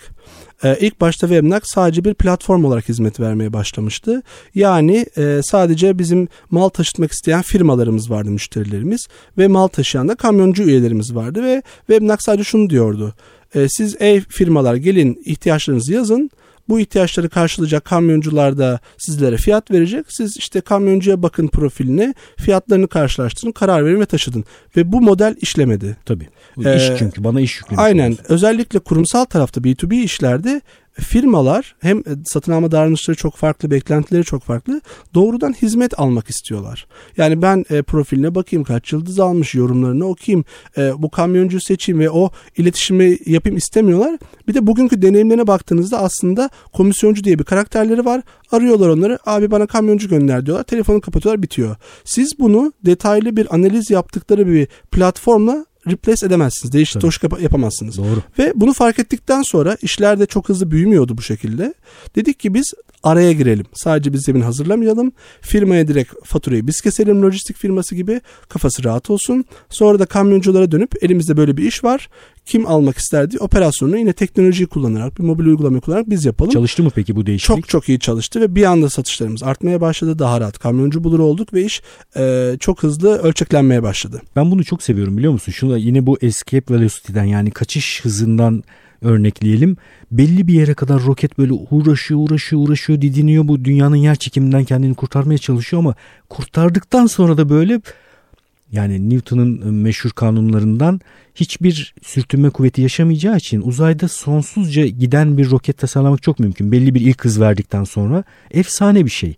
Ee, 0.63 0.77
ilk 0.81 1.01
başta 1.01 1.27
Webnak 1.27 1.67
sadece 1.67 2.03
bir 2.03 2.13
platform 2.13 2.65
olarak 2.65 2.89
hizmet 2.89 3.19
vermeye 3.19 3.53
başlamıştı. 3.53 4.23
Yani 4.55 5.05
e, 5.17 5.41
sadece 5.43 5.99
bizim 5.99 6.27
mal 6.51 6.69
taşıtmak 6.69 7.11
isteyen 7.11 7.41
firmalarımız 7.41 8.11
vardı 8.11 8.29
müşterilerimiz 8.29 9.07
ve 9.37 9.47
mal 9.47 9.67
taşıyan 9.67 10.07
da 10.07 10.15
kamyoncu 10.15 10.63
üyelerimiz 10.63 11.15
vardı 11.15 11.43
ve 11.43 11.61
Webnak 11.87 12.23
sadece 12.23 12.43
şunu 12.43 12.69
diyordu. 12.69 13.13
E, 13.55 13.67
siz 13.69 14.01
ev 14.01 14.21
firmalar 14.29 14.75
gelin 14.75 15.21
ihtiyaçlarınızı 15.25 15.93
yazın 15.93 16.31
bu 16.71 16.79
ihtiyaçları 16.79 17.29
karşılayacak 17.29 17.85
kamyoncular 17.85 18.57
da 18.57 18.79
sizlere 18.97 19.37
fiyat 19.37 19.71
verecek. 19.71 20.05
Siz 20.09 20.37
işte 20.37 20.61
kamyoncuya 20.61 21.23
bakın 21.23 21.47
profiline, 21.47 22.13
fiyatlarını 22.37 22.87
karşılaştırın, 22.87 23.51
karar 23.51 23.85
verin 23.85 23.99
ve 23.99 24.05
taşıdın. 24.05 24.45
Ve 24.77 24.91
bu 24.91 25.01
model 25.01 25.35
işlemedi. 25.41 25.97
Tabii. 26.05 26.29
Ee, 26.65 26.77
iş 26.77 26.83
çünkü 26.97 27.23
bana 27.23 27.41
iş 27.41 27.57
yüklemiş. 27.57 27.83
Aynen. 27.83 28.07
Olursun. 28.07 28.25
Özellikle 28.29 28.79
kurumsal 28.79 29.25
tarafta 29.25 29.61
B2B 29.61 29.95
işlerde 29.95 30.61
firmalar 30.99 31.75
hem 31.79 32.03
satın 32.25 32.51
alma 32.51 32.71
davranışları 32.71 33.17
çok 33.17 33.35
farklı, 33.35 33.71
beklentileri 33.71 34.23
çok 34.23 34.43
farklı. 34.43 34.81
Doğrudan 35.13 35.53
hizmet 35.53 35.99
almak 35.99 36.29
istiyorlar. 36.29 36.87
Yani 37.17 37.41
ben 37.41 37.65
e, 37.69 37.81
profiline 37.81 38.35
bakayım, 38.35 38.63
kaç 38.63 38.93
yıldız 38.93 39.19
almış, 39.19 39.55
yorumlarını 39.55 40.05
okuyayım, 40.05 40.45
e, 40.77 40.91
bu 40.97 41.11
kamyoncuyu 41.11 41.61
seçeyim 41.61 41.99
ve 41.99 42.09
o 42.09 42.31
iletişimi 42.57 43.17
yapayım 43.25 43.57
istemiyorlar. 43.57 44.17
Bir 44.47 44.53
de 44.53 44.67
bugünkü 44.67 45.01
deneyimlerine 45.01 45.47
baktığınızda 45.47 45.99
aslında 45.99 46.49
komisyoncu 46.73 47.23
diye 47.23 47.39
bir 47.39 47.43
karakterleri 47.43 48.05
var. 48.05 48.21
Arıyorlar 48.51 48.89
onları. 48.89 49.19
Abi 49.25 49.51
bana 49.51 49.67
kamyoncu 49.67 50.09
gönder 50.09 50.45
diyorlar. 50.45 50.63
Telefonu 50.63 51.01
kapatıyorlar 51.01 51.43
bitiyor. 51.43 51.75
Siz 52.05 52.39
bunu 52.39 52.73
detaylı 52.85 53.37
bir 53.37 53.55
analiz 53.55 53.89
yaptıkları 53.89 54.47
bir 54.47 54.67
platformla 54.91 55.65
replace 55.87 56.25
edemezsiniz. 56.25 56.73
Değişik 56.73 57.01
toş 57.01 57.19
yapamazsınız. 57.41 57.97
Doğru. 57.97 58.21
Ve 58.39 58.53
bunu 58.55 58.73
fark 58.73 58.99
ettikten 58.99 59.41
sonra 59.41 59.77
işler 59.81 60.19
de 60.19 60.25
çok 60.25 60.49
hızlı 60.49 60.71
büyümüyordu 60.71 61.17
bu 61.17 61.21
şekilde. 61.21 61.73
Dedik 62.15 62.39
ki 62.39 62.53
biz 62.53 62.73
araya 63.03 63.31
girelim. 63.31 63.65
Sadece 63.73 64.13
biz 64.13 64.21
zemin 64.21 64.41
hazırlamayalım. 64.41 65.11
Firmaya 65.41 65.87
direkt 65.87 66.13
faturayı 66.23 66.67
biz 66.67 66.81
keselim 66.81 67.23
lojistik 67.23 67.57
firması 67.57 67.95
gibi. 67.95 68.21
Kafası 68.49 68.83
rahat 68.83 69.09
olsun. 69.09 69.45
Sonra 69.69 69.99
da 69.99 70.05
kamyonculara 70.05 70.71
dönüp 70.71 71.03
elimizde 71.03 71.37
böyle 71.37 71.57
bir 71.57 71.63
iş 71.63 71.83
var. 71.83 72.09
Kim 72.45 72.67
almak 72.67 72.97
ister 72.97 73.31
diye 73.31 73.39
operasyonu 73.39 73.97
yine 73.97 74.13
teknolojiyi 74.13 74.67
kullanarak 74.67 75.19
bir 75.19 75.23
mobil 75.23 75.45
uygulama 75.45 75.79
kullanarak 75.79 76.09
biz 76.09 76.25
yapalım. 76.25 76.51
Çalıştı 76.51 76.83
mı 76.83 76.89
peki 76.95 77.15
bu 77.15 77.25
değişiklik? 77.25 77.57
Çok 77.57 77.69
çok 77.69 77.89
iyi 77.89 77.99
çalıştı 77.99 78.41
ve 78.41 78.55
bir 78.55 78.63
anda 78.63 78.89
satışlarımız 78.89 79.43
artmaya 79.43 79.81
başladı. 79.81 80.19
Daha 80.19 80.41
rahat 80.41 80.59
kamyoncu 80.59 81.03
bulur 81.03 81.19
olduk 81.19 81.53
ve 81.53 81.63
iş 81.63 81.81
e, 82.17 82.55
çok 82.59 82.83
hızlı 82.83 83.17
ölçeklenmeye 83.17 83.83
başladı. 83.83 84.21
Ben 84.35 84.51
bunu 84.51 84.63
çok 84.63 84.83
seviyorum 84.83 85.17
biliyor 85.17 85.33
musun? 85.33 85.51
Şunu 85.51 85.77
yine 85.77 86.05
bu 86.05 86.17
escape 86.21 86.73
velocity'den 86.73 87.23
yani 87.23 87.51
kaçış 87.51 88.05
hızından 88.05 88.63
örnekleyelim. 89.01 89.77
Belli 90.11 90.47
bir 90.47 90.53
yere 90.53 90.73
kadar 90.73 91.03
roket 91.03 91.37
böyle 91.37 91.53
uğraşıyor 91.53 92.19
uğraşıyor 92.19 92.61
uğraşıyor 92.61 93.01
didiniyor 93.01 93.47
bu 93.47 93.65
dünyanın 93.65 93.95
yer 93.95 94.15
çekiminden 94.15 94.63
kendini 94.63 94.95
kurtarmaya 94.95 95.37
çalışıyor 95.37 95.81
ama 95.81 95.95
kurtardıktan 96.29 97.05
sonra 97.05 97.37
da 97.37 97.49
böyle 97.49 97.81
yani 98.71 99.09
Newton'un 99.09 99.73
meşhur 99.73 100.09
kanunlarından 100.09 101.01
hiçbir 101.35 101.95
sürtünme 102.01 102.49
kuvveti 102.49 102.81
yaşamayacağı 102.81 103.37
için 103.37 103.61
uzayda 103.61 104.07
sonsuzca 104.07 104.85
giden 104.85 105.37
bir 105.37 105.51
roket 105.51 105.77
tasarlamak 105.77 106.23
çok 106.23 106.39
mümkün. 106.39 106.71
Belli 106.71 106.95
bir 106.95 107.01
ilk 107.01 107.25
hız 107.25 107.41
verdikten 107.41 107.83
sonra 107.83 108.23
efsane 108.51 109.05
bir 109.05 109.11
şey. 109.11 109.35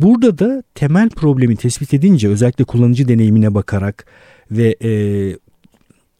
Burada 0.00 0.38
da 0.38 0.62
temel 0.74 1.10
problemi 1.10 1.56
tespit 1.56 1.94
edince 1.94 2.28
özellikle 2.28 2.64
kullanıcı 2.64 3.08
deneyimine 3.08 3.54
bakarak 3.54 4.06
ve 4.50 4.76
e, 4.82 4.90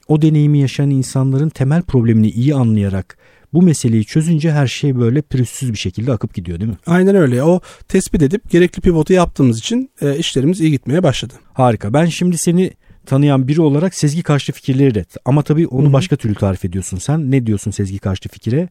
o 0.08 0.22
deneyimi 0.22 0.58
yaşayan 0.58 0.90
insanların 0.90 1.48
temel 1.48 1.82
problemini 1.82 2.28
iyi 2.30 2.54
anlayarak 2.54 3.16
bu 3.52 3.62
meseleyi 3.62 4.04
çözünce 4.04 4.52
her 4.52 4.66
şey 4.66 4.98
böyle 4.98 5.22
pürüzsüz 5.22 5.72
bir 5.72 5.78
şekilde 5.78 6.12
akıp 6.12 6.34
gidiyor 6.34 6.60
değil 6.60 6.70
mi? 6.70 6.76
Aynen 6.86 7.14
öyle. 7.16 7.42
O 7.42 7.60
tespit 7.88 8.22
edip 8.22 8.50
gerekli 8.50 8.80
pivotu 8.80 9.12
yaptığımız 9.12 9.58
için 9.58 9.90
e, 10.00 10.16
işlerimiz 10.16 10.60
iyi 10.60 10.70
gitmeye 10.70 11.02
başladı. 11.02 11.34
Harika. 11.52 11.92
Ben 11.92 12.06
şimdi 12.06 12.38
seni 12.38 12.70
tanıyan 13.06 13.48
biri 13.48 13.60
olarak 13.60 13.94
sezgi 13.94 14.22
karşıtı 14.22 14.52
fikirleri 14.52 14.94
ret. 14.94 15.16
Ama 15.24 15.42
tabii 15.42 15.66
onu 15.66 15.84
Hı-hı. 15.84 15.92
başka 15.92 16.16
türlü 16.16 16.34
tarif 16.34 16.64
ediyorsun 16.64 16.98
sen. 16.98 17.30
Ne 17.30 17.46
diyorsun 17.46 17.70
sezgi 17.70 17.98
karşıtı 17.98 18.28
fikire? 18.28 18.68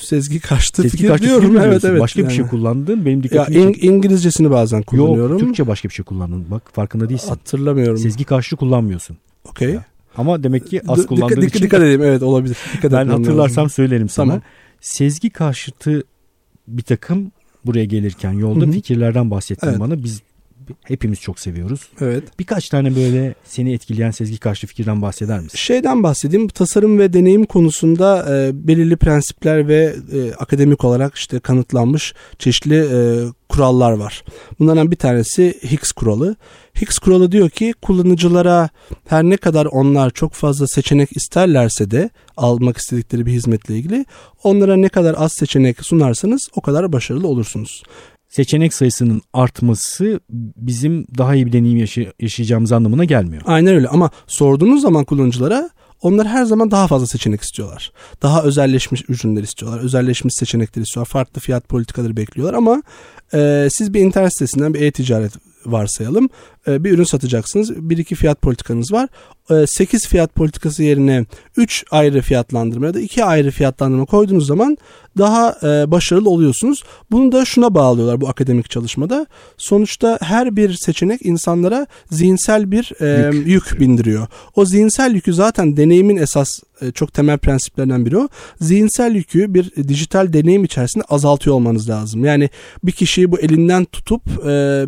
sezgi 0.00 0.40
karşıtı 0.40 0.82
sezgi 0.82 0.96
fikir 0.96 1.08
karşıtı 1.08 1.28
diyorum. 1.28 1.56
Evet 1.56 1.84
evet. 1.84 2.00
Başka 2.00 2.20
yani. 2.20 2.30
bir 2.30 2.34
şey 2.34 2.46
kullandın. 2.46 3.06
Benim 3.06 3.22
dikkatimi 3.22 3.58
ya, 3.58 3.70
in, 3.70 3.76
İngilizcesini 3.80 4.50
bazen 4.50 4.82
kullanıyorum. 4.82 5.32
Yok 5.32 5.40
Türkçe 5.40 5.66
başka 5.66 5.88
bir 5.88 5.94
şey 5.94 6.04
kullandın. 6.04 6.46
Bak 6.50 6.62
farkında 6.72 7.08
değilsin. 7.08 7.28
Hatırlamıyorum. 7.28 7.98
Sezgi 7.98 8.24
karşıtı 8.24 8.56
kullanmıyorsun. 8.56 9.16
Okey. 9.44 9.76
Ama 10.16 10.42
demek 10.42 10.66
ki 10.66 10.82
az 10.88 11.06
kullandığın 11.06 11.36
dikkat, 11.36 11.54
için. 11.54 11.64
Dikkat 11.64 11.80
edeyim 11.80 12.02
evet 12.02 12.22
olabilir. 12.22 12.56
Dikkat 12.74 12.92
ben 12.92 13.08
hatırlarsam 13.08 13.64
lazım. 13.64 13.70
söylerim 13.70 14.08
sana. 14.08 14.26
Tamam. 14.26 14.42
Sezgi 14.80 15.30
karşıtı 15.30 16.04
bir 16.68 16.82
takım 16.82 17.32
buraya 17.66 17.84
gelirken 17.84 18.32
yolda 18.32 18.64
Hı-hı. 18.64 18.72
fikirlerden 18.72 19.30
bahsettin 19.30 19.68
evet. 19.68 19.80
bana. 19.80 20.04
Biz 20.04 20.22
hepimiz 20.84 21.20
çok 21.20 21.40
seviyoruz. 21.40 21.80
Evet. 22.00 22.24
Birkaç 22.38 22.68
tane 22.68 22.96
böyle 22.96 23.34
seni 23.44 23.72
etkileyen 23.72 24.10
sezgi 24.10 24.38
karşı 24.38 24.66
fikirden 24.66 25.02
bahseder 25.02 25.40
misin? 25.40 25.58
Şeyden 25.58 26.02
bahsedeyim. 26.02 26.48
Tasarım 26.48 26.98
ve 26.98 27.12
deneyim 27.12 27.44
konusunda 27.44 28.26
e, 28.30 28.66
belirli 28.68 28.96
prensipler 28.96 29.68
ve 29.68 29.96
e, 30.12 30.32
akademik 30.32 30.84
olarak 30.84 31.14
işte 31.14 31.40
kanıtlanmış 31.40 32.14
çeşitli 32.38 32.76
e, 32.76 32.98
kurallar 33.48 33.92
var. 33.92 34.24
Bunlardan 34.58 34.90
bir 34.90 34.96
tanesi 34.96 35.60
Higgs 35.70 35.92
kuralı. 35.92 36.36
Higgs 36.80 36.98
kuralı 36.98 37.32
diyor 37.32 37.50
ki 37.50 37.74
kullanıcılara 37.82 38.68
her 39.06 39.24
ne 39.24 39.36
kadar 39.36 39.66
onlar 39.66 40.10
çok 40.10 40.32
fazla 40.32 40.66
seçenek 40.66 41.16
isterlerse 41.16 41.90
de 41.90 42.10
almak 42.36 42.76
istedikleri 42.76 43.26
bir 43.26 43.32
hizmetle 43.32 43.76
ilgili 43.76 44.04
onlara 44.42 44.76
ne 44.76 44.88
kadar 44.88 45.14
az 45.18 45.32
seçenek 45.32 45.86
sunarsanız 45.86 46.48
o 46.56 46.60
kadar 46.60 46.92
başarılı 46.92 47.28
olursunuz 47.28 47.82
seçenek 48.28 48.74
sayısının 48.74 49.22
artması 49.32 50.20
bizim 50.56 51.06
daha 51.18 51.34
iyi 51.34 51.46
bir 51.46 51.52
deneyim 51.52 51.78
yaşay- 51.78 52.12
yaşayacağımız 52.20 52.72
anlamına 52.72 53.04
gelmiyor. 53.04 53.42
Aynen 53.46 53.74
öyle 53.74 53.88
ama 53.88 54.10
sorduğunuz 54.26 54.82
zaman 54.82 55.04
kullanıcılara 55.04 55.70
onlar 56.02 56.26
her 56.26 56.44
zaman 56.44 56.70
daha 56.70 56.86
fazla 56.86 57.06
seçenek 57.06 57.40
istiyorlar. 57.40 57.92
Daha 58.22 58.42
özelleşmiş 58.42 59.04
ürünler 59.08 59.42
istiyorlar. 59.42 59.80
Özelleşmiş 59.80 60.34
seçenekler 60.34 60.82
istiyorlar. 60.82 61.10
Farklı 61.10 61.40
fiyat 61.40 61.68
politikaları 61.68 62.16
bekliyorlar 62.16 62.54
ama 62.54 62.82
e, 63.34 63.68
siz 63.70 63.94
bir 63.94 64.00
internet 64.00 64.32
sitesinden 64.32 64.74
bir 64.74 64.80
e-ticaret 64.80 65.32
varsayalım. 65.66 66.28
E, 66.68 66.84
bir 66.84 66.90
ürün 66.90 67.04
satacaksınız. 67.04 67.90
Bir 67.90 67.98
iki 67.98 68.14
fiyat 68.14 68.42
politikanız 68.42 68.92
var. 68.92 69.08
8 69.66 70.04
e, 70.04 70.08
fiyat 70.08 70.34
politikası 70.34 70.82
yerine 70.82 71.24
3 71.56 71.84
ayrı 71.90 72.20
fiyatlandırma 72.20 72.86
ya 72.86 72.94
da 72.94 73.00
2 73.00 73.24
ayrı 73.24 73.50
fiyatlandırma 73.50 74.04
koyduğunuz 74.04 74.46
zaman 74.46 74.76
daha 75.18 75.58
e, 75.62 75.90
başarılı 75.90 76.30
oluyorsunuz. 76.30 76.82
Bunu 77.10 77.32
da 77.32 77.44
şuna 77.44 77.74
bağlıyorlar 77.74 78.20
bu 78.20 78.28
akademik 78.28 78.70
çalışmada. 78.70 79.26
Sonuçta 79.56 80.18
her 80.22 80.56
bir 80.56 80.74
seçenek 80.74 81.26
insanlara 81.26 81.86
zihinsel 82.10 82.70
bir 82.70 82.92
yük, 83.34 83.46
yük 83.46 83.80
bindiriyor. 83.80 84.26
O 84.54 84.64
zihinsel 84.64 85.14
yükü 85.14 85.34
zaten 85.34 85.76
deneyimin 85.76 86.16
esas 86.16 86.48
çok 86.94 87.12
temel 87.12 87.38
prensiplerinden 87.38 88.06
biri 88.06 88.18
o. 88.18 88.28
Zihinsel 88.60 89.14
yükü 89.14 89.54
bir 89.54 89.88
dijital 89.88 90.32
deneyim 90.32 90.64
içerisinde 90.64 91.04
azaltıyor 91.08 91.56
olmanız 91.56 91.88
lazım. 91.88 92.24
Yani 92.24 92.50
bir 92.84 92.92
kişiyi 92.92 93.32
bu 93.32 93.40
elinden 93.40 93.84
tutup 93.84 94.22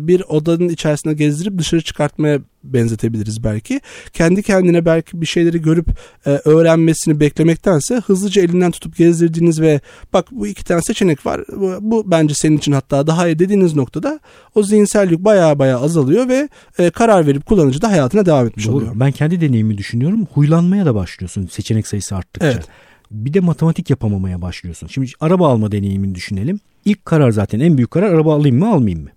bir 0.07 0.21
odanın 0.29 0.69
içerisinde 0.69 1.13
gezdirip 1.13 1.57
dışarı 1.57 1.68
çıkartmaya 1.77 2.39
benzetebiliriz 2.63 3.43
belki. 3.43 3.81
Kendi 4.13 4.43
kendine 4.43 4.85
belki 4.85 5.21
bir 5.21 5.25
şeyleri 5.25 5.61
görüp 5.61 5.87
e, 6.25 6.29
öğrenmesini 6.29 7.19
beklemektense 7.19 7.95
hızlıca 7.95 8.41
elinden 8.41 8.71
tutup 8.71 8.97
gezdirdiğiniz 8.97 9.61
ve 9.61 9.79
bak 10.13 10.27
bu 10.31 10.47
iki 10.47 10.63
tane 10.63 10.81
seçenek 10.81 11.25
var. 11.25 11.41
Bu, 11.55 11.77
bu 11.81 12.11
bence 12.11 12.33
senin 12.33 12.57
için 12.57 12.71
hatta 12.71 13.07
daha 13.07 13.27
iyi 13.27 13.39
dediğiniz 13.39 13.75
noktada 13.75 14.19
o 14.55 14.63
zihinsel 14.63 15.11
yük 15.11 15.19
baya 15.19 15.59
baya 15.59 15.79
azalıyor 15.79 16.27
ve 16.27 16.49
e, 16.79 16.89
karar 16.89 17.27
verip 17.27 17.45
kullanıcı 17.45 17.81
da 17.81 17.91
hayatına 17.91 18.25
devam 18.25 18.47
etmiş 18.47 18.67
Doğru. 18.67 18.75
oluyor. 18.75 18.91
Ben 18.95 19.11
kendi 19.11 19.41
deneyimi 19.41 19.77
düşünüyorum. 19.77 20.27
Huylanmaya 20.33 20.85
da 20.85 20.95
başlıyorsun 20.95 21.47
seçenek 21.47 21.87
sayısı 21.87 22.15
arttıkça. 22.15 22.51
Evet. 22.51 22.67
Bir 23.11 23.33
de 23.33 23.39
matematik 23.39 23.89
yapamamaya 23.89 24.41
başlıyorsun. 24.41 24.87
Şimdi 24.87 25.11
araba 25.19 25.49
alma 25.49 25.71
deneyimini 25.71 26.15
düşünelim. 26.15 26.59
İlk 26.85 27.05
karar 27.05 27.31
zaten 27.31 27.59
en 27.59 27.77
büyük 27.77 27.91
karar 27.91 28.13
araba 28.13 28.35
alayım 28.35 28.59
mı 28.59 28.69
almayayım 28.69 29.03
mı? 29.03 29.09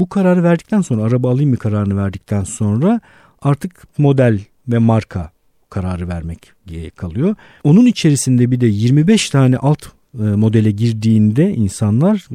Bu 0.00 0.08
kararı 0.08 0.42
verdikten 0.42 0.80
sonra 0.80 1.02
araba 1.02 1.30
alayım 1.30 1.50
mı 1.50 1.56
kararını 1.56 1.96
verdikten 1.96 2.44
sonra 2.44 3.00
artık 3.42 3.98
model 3.98 4.40
ve 4.68 4.78
marka 4.78 5.30
kararı 5.70 6.08
vermek 6.08 6.52
kalıyor. 6.96 7.34
Onun 7.64 7.86
içerisinde 7.86 8.50
bir 8.50 8.60
de 8.60 8.66
25 8.66 9.30
tane 9.30 9.56
alt 9.56 9.82
e, 10.14 10.22
modele 10.22 10.70
girdiğinde 10.70 11.54
insanlar 11.54 12.28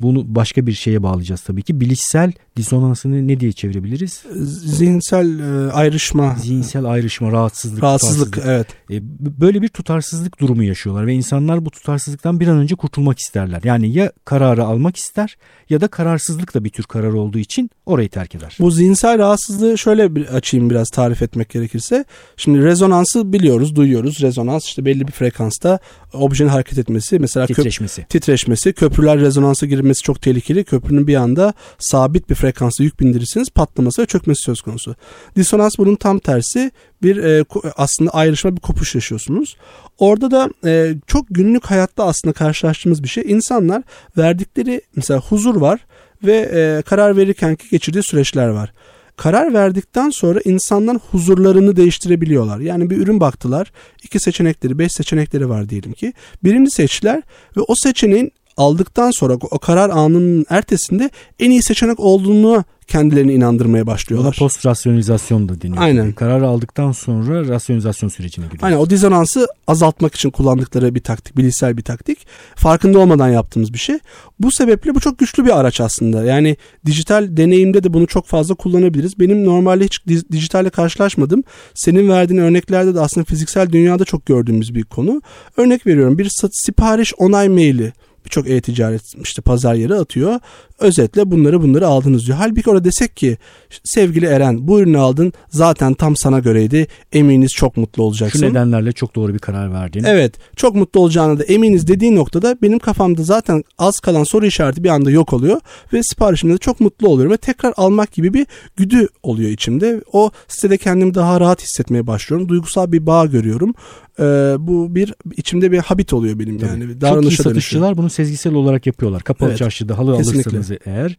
bunu 0.00 0.34
başka 0.34 0.66
bir 0.66 0.72
şeye 0.72 1.02
bağlayacağız 1.02 1.40
tabii 1.40 1.62
ki. 1.62 1.80
Bilişsel 1.80 2.32
disonansını 2.56 3.28
ne 3.28 3.40
diye 3.40 3.52
çevirebiliriz? 3.52 4.22
Zihinsel 4.64 5.38
e, 5.38 5.72
ayrışma. 5.72 6.36
Zihinsel 6.42 6.84
ayrışma, 6.84 7.32
rahatsızlık. 7.32 7.82
Rahatsızlık 7.82 8.38
evet. 8.44 8.66
E, 8.90 9.00
böyle 9.20 9.62
bir 9.62 9.68
tutarsızlık 9.68 10.40
durumu 10.40 10.64
yaşıyorlar 10.64 11.06
ve 11.06 11.14
insanlar 11.14 11.64
bu 11.64 11.70
tutarsızlıktan 11.70 12.40
bir 12.40 12.48
an 12.48 12.58
önce 12.58 12.74
kurtulmak 12.74 13.18
isterler. 13.18 13.60
Yani 13.64 13.92
ya 13.92 14.12
kararı 14.24 14.64
almak 14.64 14.96
ister 14.96 15.36
ya 15.70 15.80
da 15.80 15.88
kararsızlık 15.88 16.54
da 16.54 16.64
bir 16.64 16.70
tür 16.70 16.84
karar 16.84 17.12
olduğu 17.12 17.38
için 17.38 17.70
orayı 17.86 18.08
terk 18.08 18.34
eder. 18.34 18.56
Bu 18.60 18.70
zihinsel 18.70 19.18
rahatsızlığı 19.18 19.78
şöyle 19.78 20.14
bir 20.14 20.26
açayım 20.26 20.70
biraz 20.70 20.88
tarif 20.88 21.22
etmek 21.22 21.48
gerekirse. 21.48 22.04
Şimdi 22.36 22.64
rezonansı 22.64 23.32
biliyoruz, 23.32 23.76
duyuyoruz. 23.76 24.20
Rezonans 24.20 24.64
işte 24.64 24.84
belli 24.84 25.06
bir 25.06 25.12
frekansta 25.12 25.78
objenin 26.12 26.48
hareket 26.48 26.78
etmesi, 26.78 27.18
mesela 27.18 27.46
titreşmesi. 27.46 28.00
Köp- 28.02 28.08
titreşmesi, 28.08 28.72
köprüler 28.72 29.20
rezonansa 29.20 29.66
girmesi 29.66 30.02
çok 30.02 30.22
tehlikeli. 30.22 30.64
Köprünün 30.64 31.06
bir 31.06 31.16
anda 31.16 31.54
sabit 31.78 32.30
bir 32.30 32.34
frekansta 32.50 32.84
yük 32.84 33.00
bindirirsiniz 33.00 33.50
patlaması 33.50 34.02
ve 34.02 34.06
çökmesi 34.06 34.42
söz 34.42 34.60
konusu. 34.60 34.96
Disonans 35.36 35.72
bunun 35.78 35.96
tam 35.96 36.18
tersi 36.18 36.70
bir 37.02 37.16
e, 37.16 37.44
aslında 37.76 38.10
ayrışma 38.10 38.56
bir 38.56 38.60
kopuş 38.60 38.94
yaşıyorsunuz. 38.94 39.56
Orada 39.98 40.30
da 40.30 40.50
e, 40.64 40.94
çok 41.06 41.26
günlük 41.30 41.66
hayatta 41.66 42.04
aslında 42.04 42.32
karşılaştığımız 42.32 43.02
bir 43.02 43.08
şey. 43.08 43.24
İnsanlar 43.26 43.82
verdikleri 44.16 44.82
mesela 44.96 45.20
huzur 45.20 45.56
var 45.56 45.80
ve 46.24 46.36
e, 46.36 46.82
karar 46.82 47.16
verirken 47.16 47.56
ki 47.56 47.68
geçirdiği 47.70 48.02
süreçler 48.02 48.48
var. 48.48 48.72
Karar 49.16 49.54
verdikten 49.54 50.10
sonra 50.10 50.40
insanlar 50.44 50.96
huzurlarını 51.10 51.76
değiştirebiliyorlar. 51.76 52.60
Yani 52.60 52.90
bir 52.90 52.96
ürün 52.96 53.20
baktılar. 53.20 53.72
iki 54.02 54.20
seçenekleri, 54.20 54.78
beş 54.78 54.92
seçenekleri 54.92 55.48
var 55.48 55.68
diyelim 55.68 55.92
ki. 55.92 56.12
Birini 56.44 56.70
seçtiler 56.70 57.22
ve 57.56 57.60
o 57.60 57.74
seçeneğin 57.76 58.32
aldıktan 58.56 59.10
sonra 59.10 59.34
o 59.34 59.58
karar 59.58 59.90
anının 59.90 60.46
ertesinde 60.48 61.10
en 61.38 61.50
iyi 61.50 61.62
seçenek 61.62 62.00
olduğunu 62.00 62.64
kendilerini 62.90 63.32
inandırmaya 63.32 63.86
başlıyorlar. 63.86 64.36
Post 64.38 64.66
rasyonalizasyon 64.66 65.48
da 65.48 65.62
deniyor. 65.62 65.82
Aynen. 65.82 66.12
Karar 66.12 66.42
aldıktan 66.42 66.92
sonra 66.92 67.48
rasyonalizasyon 67.48 68.08
sürecine 68.08 68.44
giriyor. 68.44 68.62
Aynen 68.62 68.76
o 68.76 68.90
dizonansı 68.90 69.46
azaltmak 69.66 70.14
için 70.14 70.30
kullandıkları 70.30 70.94
bir 70.94 71.00
taktik, 71.00 71.36
bilişsel 71.36 71.76
bir 71.76 71.82
taktik. 71.82 72.26
Farkında 72.54 72.98
olmadan 72.98 73.28
yaptığımız 73.28 73.72
bir 73.72 73.78
şey. 73.78 73.98
Bu 74.40 74.52
sebeple 74.52 74.94
bu 74.94 75.00
çok 75.00 75.18
güçlü 75.18 75.44
bir 75.44 75.60
araç 75.60 75.80
aslında. 75.80 76.24
Yani 76.24 76.56
dijital 76.86 77.36
deneyimde 77.36 77.84
de 77.84 77.92
bunu 77.92 78.06
çok 78.06 78.26
fazla 78.26 78.54
kullanabiliriz. 78.54 79.18
Benim 79.18 79.44
normalde 79.44 79.84
hiç 79.84 80.06
dijitalle 80.32 80.70
karşılaşmadım. 80.70 81.44
Senin 81.74 82.08
verdiğin 82.08 82.40
örneklerde 82.40 82.94
de 82.94 83.00
aslında 83.00 83.24
fiziksel 83.24 83.72
dünyada 83.72 84.04
çok 84.04 84.26
gördüğümüz 84.26 84.74
bir 84.74 84.84
konu. 84.84 85.22
Örnek 85.56 85.86
veriyorum 85.86 86.18
bir 86.18 86.30
sipariş 86.52 87.14
onay 87.18 87.48
maili 87.48 87.92
birçok 88.24 88.50
e-ticaret 88.50 89.14
işte 89.22 89.42
pazar 89.42 89.74
yeri 89.74 89.94
atıyor. 89.94 90.40
Özetle 90.80 91.30
bunları 91.30 91.62
bunları 91.62 91.86
aldınız 91.86 92.26
diyor. 92.26 92.38
Halbuki 92.38 92.70
orada 92.70 92.84
desek 92.84 93.16
ki 93.16 93.38
sevgili 93.84 94.26
Eren 94.26 94.68
bu 94.68 94.80
ürünü 94.80 94.98
aldın 94.98 95.32
zaten 95.48 95.94
tam 95.94 96.16
sana 96.16 96.38
göreydi. 96.38 96.86
Eminiz 97.12 97.50
çok 97.50 97.76
mutlu 97.76 98.02
olacaksın. 98.02 98.38
Şu 98.38 98.46
nedenlerle 98.46 98.92
çok 98.92 99.14
doğru 99.16 99.34
bir 99.34 99.38
karar 99.38 99.72
verdin. 99.72 100.04
Evet 100.04 100.34
çok 100.56 100.74
mutlu 100.74 101.00
olacağına 101.00 101.38
da 101.38 101.44
eminiz 101.44 101.88
dediği 101.88 102.16
noktada 102.16 102.56
benim 102.62 102.78
kafamda 102.78 103.22
zaten 103.22 103.64
az 103.78 104.00
kalan 104.00 104.24
soru 104.24 104.46
işareti 104.46 104.84
bir 104.84 104.88
anda 104.88 105.10
yok 105.10 105.32
oluyor. 105.32 105.60
Ve 105.92 106.02
siparişimde 106.02 106.54
de 106.54 106.58
çok 106.58 106.80
mutlu 106.80 107.08
oluyorum. 107.08 107.32
Ve 107.32 107.36
tekrar 107.36 107.74
almak 107.76 108.12
gibi 108.12 108.34
bir 108.34 108.46
güdü 108.76 109.08
oluyor 109.22 109.50
içimde. 109.50 110.02
O 110.12 110.30
sitede 110.48 110.78
kendimi 110.78 111.14
daha 111.14 111.40
rahat 111.40 111.62
hissetmeye 111.62 112.06
başlıyorum. 112.06 112.48
Duygusal 112.48 112.92
bir 112.92 113.06
bağ 113.06 113.26
görüyorum 113.26 113.74
e, 114.20 114.56
bu 114.58 114.94
bir 114.94 115.14
içimde 115.36 115.72
bir 115.72 115.78
habit 115.78 116.12
oluyor 116.12 116.38
benim 116.38 116.58
Tabii. 116.58 116.70
yani. 116.70 117.00
Çok 117.00 117.24
iyi 117.24 117.36
satışçılar 117.36 117.54
dönüşüyor. 117.54 117.96
bunu 117.96 118.10
sezgisel 118.10 118.54
olarak 118.54 118.86
yapıyorlar. 118.86 119.22
Kapalı 119.22 119.48
evet. 119.48 119.58
çarşıda 119.58 119.98
halı 119.98 120.16
Kesinlikle. 120.16 120.50
alırsanız 120.50 120.69
eğer 120.84 121.18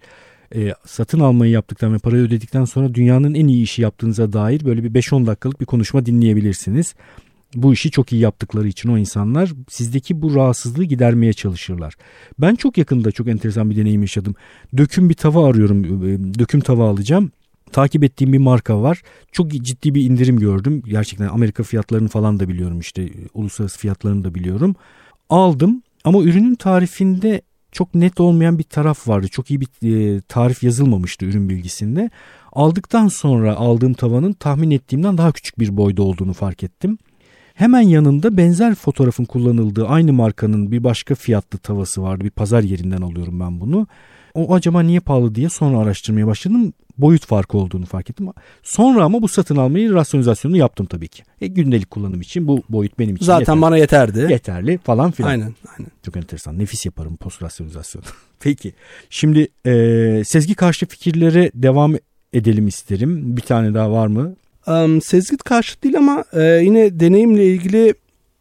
e, 0.56 0.74
satın 0.86 1.20
almayı 1.20 1.52
yaptıktan 1.52 1.94
ve 1.94 1.98
parayı 1.98 2.24
ödedikten 2.24 2.66
sonra 2.66 2.94
dünyanın 2.94 3.34
en 3.34 3.48
iyi 3.48 3.64
işi 3.64 3.82
yaptığınıza 3.82 4.34
dair 4.34 4.66
böyle 4.66 4.84
bir 4.84 5.02
5-10 5.02 5.28
dakikalık 5.28 5.62
bir 5.62 5.66
konuşma 5.66 6.06
dinleyebilirsiniz. 6.06 6.96
Bu 7.56 7.74
işi 7.74 7.92
çok 7.92 8.14
iyi 8.14 8.22
yaptıkları 8.22 8.68
için 8.68 8.90
o 8.90 8.98
insanlar 8.98 9.52
sizdeki 9.70 10.22
bu 10.22 10.36
rahatsızlığı 10.36 10.84
gidermeye 10.84 11.34
çalışırlar. 11.34 11.94
Ben 12.40 12.56
çok 12.56 12.78
yakında 12.78 13.12
çok 13.12 13.28
enteresan 13.28 13.70
bir 13.70 13.76
deneyim 13.76 14.02
yaşadım. 14.02 14.36
Döküm 14.78 15.10
bir 15.10 15.14
tava 15.14 15.50
arıyorum. 15.50 15.84
E, 15.84 16.40
döküm 16.40 16.62
tava 16.62 16.90
alacağım 16.90 17.32
takip 17.72 18.04
ettiğim 18.04 18.34
bir 18.34 18.38
marka 18.38 18.82
var. 18.82 19.02
Çok 19.32 19.52
ciddi 19.52 19.96
bir 19.96 20.02
indirim 20.02 20.40
gördüm. 20.40 20.84
Gerçekten 20.86 21.28
Amerika 21.28 21.64
fiyatlarını 21.64 22.08
falan 22.08 22.40
da 22.40 22.50
biliyorum 22.50 22.80
işte 22.80 23.10
uluslararası 23.34 23.80
fiyatlarını 23.80 24.24
da 24.24 24.36
biliyorum. 24.36 24.76
Aldım 25.30 25.84
ama 26.04 26.22
ürünün 26.22 26.56
tarifinde 26.56 27.42
çok 27.72 27.96
net 27.96 28.20
olmayan 28.20 28.60
bir 28.60 28.64
taraf 28.64 29.08
vardı. 29.08 29.28
Çok 29.28 29.52
iyi 29.52 29.62
bir 29.62 29.68
e, 29.84 30.22
tarif 30.22 30.64
yazılmamıştı 30.64 31.26
ürün 31.26 31.50
bilgisinde. 31.50 32.10
Aldıktan 32.52 33.08
sonra 33.08 33.56
aldığım 33.56 33.94
tavanın 33.94 34.34
tahmin 34.34 34.72
ettiğimden 34.72 35.18
daha 35.18 35.32
küçük 35.32 35.60
bir 35.60 35.78
boyda 35.78 36.04
olduğunu 36.04 36.34
fark 36.34 36.64
ettim. 36.64 36.98
Hemen 37.54 37.82
yanında 37.82 38.38
benzer 38.38 38.76
fotoğrafın 38.76 39.26
kullanıldığı 39.26 39.88
aynı 39.88 40.14
markanın 40.14 40.72
bir 40.72 40.84
başka 40.84 41.16
fiyatlı 41.16 41.60
tavası 41.60 42.02
vardı. 42.02 42.24
Bir 42.24 42.30
pazar 42.30 42.64
yerinden 42.64 43.02
alıyorum 43.02 43.40
ben 43.40 43.62
bunu. 43.62 43.88
O 44.34 44.54
acaba 44.56 44.82
niye 44.82 45.00
pahalı 45.00 45.36
diye 45.36 45.50
sonra 45.50 45.80
araştırmaya 45.80 46.28
başladım. 46.28 46.74
Boyut 46.98 47.26
farkı 47.26 47.58
olduğunu 47.58 47.86
fark 47.86 48.10
ettim. 48.10 48.28
Sonra 48.64 49.04
ama 49.04 49.22
bu 49.22 49.28
satın 49.28 49.56
almayı 49.56 49.94
rasyonizasyonunu 49.94 50.58
yaptım 50.58 50.86
tabii 50.86 51.08
ki. 51.08 51.24
E, 51.42 51.48
gündelik 51.48 51.92
kullanım 51.92 52.22
için 52.22 52.48
bu 52.48 52.64
boyut 52.70 53.00
benim 53.00 53.16
için 53.16 53.26
Zaten 53.26 53.40
yeterli. 53.40 53.62
bana 53.62 53.78
yeterdi. 53.78 54.28
Yeterli 54.30 54.78
falan 54.78 55.12
filan. 55.12 55.30
Aynen, 55.30 55.56
aynen. 55.78 55.92
Çok 56.06 56.18
enteresan. 56.18 56.60
Nefis 56.60 56.86
yaparım 56.86 57.16
post 57.16 57.42
rasyonizasyonu. 57.44 58.06
Peki. 58.40 58.74
Şimdi 59.10 59.48
e, 59.66 60.24
sezgi 60.26 60.56
karşı 60.56 60.86
fikirlere 60.86 61.52
devam 61.56 61.96
edelim 62.34 62.68
isterim. 62.68 63.38
Bir 63.38 63.42
tane 63.42 63.74
daha 63.74 63.92
var 63.92 64.08
mı? 64.08 64.36
Um, 64.68 65.02
sezgi 65.02 65.38
karşı 65.38 65.82
değil 65.84 65.98
ama 65.98 66.24
e, 66.34 66.44
yine 66.44 67.00
deneyimle 67.00 67.46
ilgili 67.46 67.94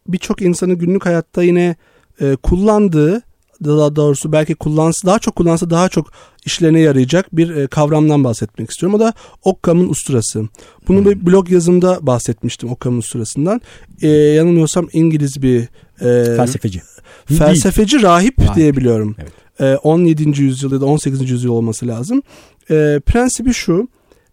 birçok 0.07 0.41
insanın 0.41 0.77
günlük 0.77 1.05
hayatta 1.05 1.43
yine 1.43 1.75
e, 2.21 2.35
kullandığı 2.35 3.21
daha 3.65 3.95
doğrusu 3.95 4.31
belki 4.31 4.55
kullansa 4.55 5.07
daha 5.07 5.19
çok 5.19 5.35
kullansa 5.35 5.69
daha 5.69 5.89
çok 5.89 6.11
işlerine 6.45 6.79
yarayacak 6.79 7.35
bir 7.35 7.55
e, 7.55 7.67
kavramdan 7.67 8.23
bahsetmek 8.23 8.71
istiyorum. 8.71 8.95
O 8.95 8.99
da 8.99 9.13
Occam'ın 9.43 9.89
usturası. 9.89 10.47
Bunu 10.87 10.99
hmm. 10.99 11.05
bir 11.05 11.25
blog 11.25 11.51
yazımda 11.51 11.99
bahsetmiştim 12.01 12.71
Occam'ın 12.71 12.97
usturasından. 12.97 13.61
Ee, 14.01 14.07
yanılmıyorsam 14.07 14.87
İngiliz 14.93 15.41
bir 15.41 15.61
e, 16.01 16.35
felsefeci. 16.35 16.81
Felsefeci 17.25 17.93
Değil. 17.93 18.03
rahip, 18.03 18.39
rahip 18.39 18.55
diyebiliyorum. 18.55 19.15
Evet. 19.19 19.31
E, 19.59 19.75
17. 19.75 20.41
yüzyıl 20.41 20.71
ya 20.71 20.81
da 20.81 20.85
18. 20.85 21.29
yüzyıl 21.29 21.51
olması 21.51 21.87
lazım. 21.87 22.21
E, 22.69 23.01
prensibi 23.05 23.53
şu. 23.53 23.87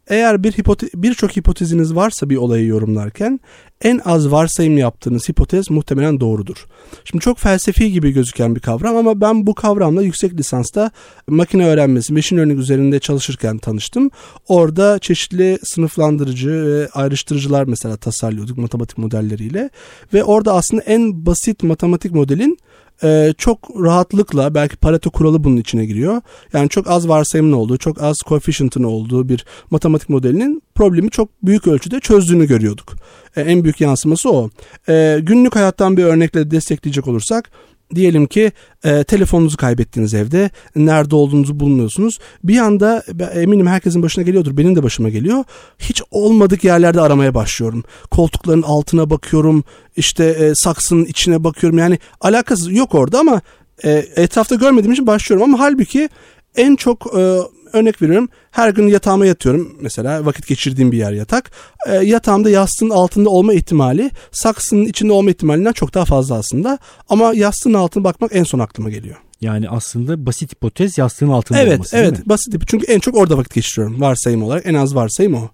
Eğer 0.08 0.42
bir 0.42 0.52
hipote 0.52 0.86
birçok 0.94 1.36
hipoteziniz 1.36 1.94
varsa 1.94 2.30
bir 2.30 2.36
olayı 2.36 2.66
yorumlarken 2.66 3.40
en 3.84 4.00
az 4.04 4.30
varsayım 4.30 4.78
yaptığınız 4.78 5.28
hipotez 5.28 5.70
muhtemelen 5.70 6.20
doğrudur. 6.20 6.66
Şimdi 7.04 7.24
çok 7.24 7.38
felsefi 7.38 7.92
gibi 7.92 8.10
gözüken 8.10 8.54
bir 8.54 8.60
kavram 8.60 8.96
ama 8.96 9.20
ben 9.20 9.46
bu 9.46 9.54
kavramla 9.54 10.02
yüksek 10.02 10.34
lisansta 10.34 10.90
makine 11.28 11.66
öğrenmesi, 11.66 12.12
machine 12.12 12.38
learning 12.38 12.60
üzerinde 12.60 13.00
çalışırken 13.00 13.58
tanıştım. 13.58 14.10
Orada 14.48 14.98
çeşitli 14.98 15.58
sınıflandırıcı 15.62 16.50
ve 16.50 16.88
ayrıştırıcılar 16.92 17.64
mesela 17.64 17.96
tasarlıyorduk 17.96 18.58
matematik 18.58 18.98
modelleriyle 18.98 19.70
ve 20.14 20.24
orada 20.24 20.54
aslında 20.54 20.82
en 20.82 21.26
basit 21.26 21.62
matematik 21.62 22.12
modelin 22.12 22.58
e, 23.02 23.34
çok 23.38 23.58
rahatlıkla 23.82 24.54
belki 24.54 24.76
Pareto 24.76 25.10
kuralı 25.10 25.44
bunun 25.44 25.56
içine 25.56 25.86
giriyor. 25.86 26.22
Yani 26.52 26.68
çok 26.68 26.90
az 26.90 27.08
varsayımın 27.08 27.52
olduğu, 27.52 27.78
çok 27.78 28.02
az 28.02 28.16
coefficient'ın 28.26 28.82
olduğu 28.82 29.28
bir 29.28 29.44
matematik 29.70 30.08
modelinin 30.08 30.62
problemi 30.78 31.10
çok 31.10 31.28
büyük 31.42 31.66
ölçüde 31.66 32.00
çözdüğünü 32.00 32.46
görüyorduk. 32.46 32.96
E, 33.36 33.40
en 33.40 33.64
büyük 33.64 33.80
yansıması 33.80 34.30
o. 34.30 34.50
E, 34.88 35.18
günlük 35.22 35.56
hayattan 35.56 35.96
bir 35.96 36.04
örnekle 36.04 36.50
destekleyecek 36.50 37.08
olursak 37.08 37.50
Diyelim 37.94 38.26
ki 38.26 38.52
e, 38.84 39.04
telefonunuzu 39.04 39.56
kaybettiniz 39.56 40.14
evde. 40.14 40.50
Nerede 40.76 41.14
olduğunuzu 41.16 41.60
bulmuyorsunuz. 41.60 42.18
Bir 42.44 42.58
anda 42.58 43.02
eminim 43.34 43.66
herkesin 43.66 44.02
başına 44.02 44.24
geliyordur. 44.24 44.56
Benim 44.56 44.76
de 44.76 44.82
başıma 44.82 45.08
geliyor. 45.08 45.44
Hiç 45.78 46.02
olmadık 46.10 46.64
yerlerde 46.64 47.00
aramaya 47.00 47.34
başlıyorum. 47.34 47.84
Koltukların 48.10 48.62
altına 48.62 49.10
bakıyorum. 49.10 49.64
İşte 49.96 50.24
e, 50.24 50.52
saksının 50.54 51.04
içine 51.04 51.44
bakıyorum. 51.44 51.78
Yani 51.78 51.98
alakası 52.20 52.72
yok 52.72 52.94
orada 52.94 53.18
ama 53.20 53.40
e, 53.84 53.90
etrafta 54.16 54.54
görmediğim 54.54 54.92
için 54.92 55.06
başlıyorum. 55.06 55.44
Ama 55.44 55.60
halbuki 55.60 56.08
en 56.56 56.76
çok 56.76 57.06
e, 57.18 57.38
örnek 57.72 58.02
veriyorum 58.02 58.28
her 58.50 58.70
gün 58.70 58.88
yatağıma 58.88 59.26
yatıyorum 59.26 59.76
mesela 59.80 60.26
vakit 60.26 60.46
geçirdiğim 60.46 60.92
bir 60.92 60.98
yer 60.98 61.12
yatak. 61.12 61.50
E, 61.86 61.94
yatağımda 61.94 62.50
yastığın 62.50 62.90
altında 62.90 63.30
olma 63.30 63.54
ihtimali 63.54 64.10
saksının 64.32 64.84
içinde 64.84 65.12
olma 65.12 65.30
ihtimalinden 65.30 65.72
çok 65.72 65.94
daha 65.94 66.04
fazla 66.04 66.34
aslında. 66.34 66.78
Ama 67.08 67.32
yastığın 67.34 67.74
altına 67.74 68.04
bakmak 68.04 68.30
en 68.34 68.44
son 68.44 68.58
aklıma 68.58 68.90
geliyor. 68.90 69.16
Yani 69.40 69.68
aslında 69.68 70.26
basit 70.26 70.52
hipotez 70.52 70.98
yastığın 70.98 71.28
altında 71.28 71.58
evet, 71.58 71.72
olması 71.72 71.96
evet, 71.96 72.12
mi? 72.12 72.22
basit 72.26 72.54
çünkü 72.66 72.86
en 72.86 72.98
çok 72.98 73.16
orada 73.16 73.38
vakit 73.38 73.54
geçiriyorum 73.54 74.00
varsayım 74.00 74.42
olarak 74.42 74.66
en 74.66 74.74
az 74.74 74.94
varsayım 74.94 75.34
o. 75.34 75.48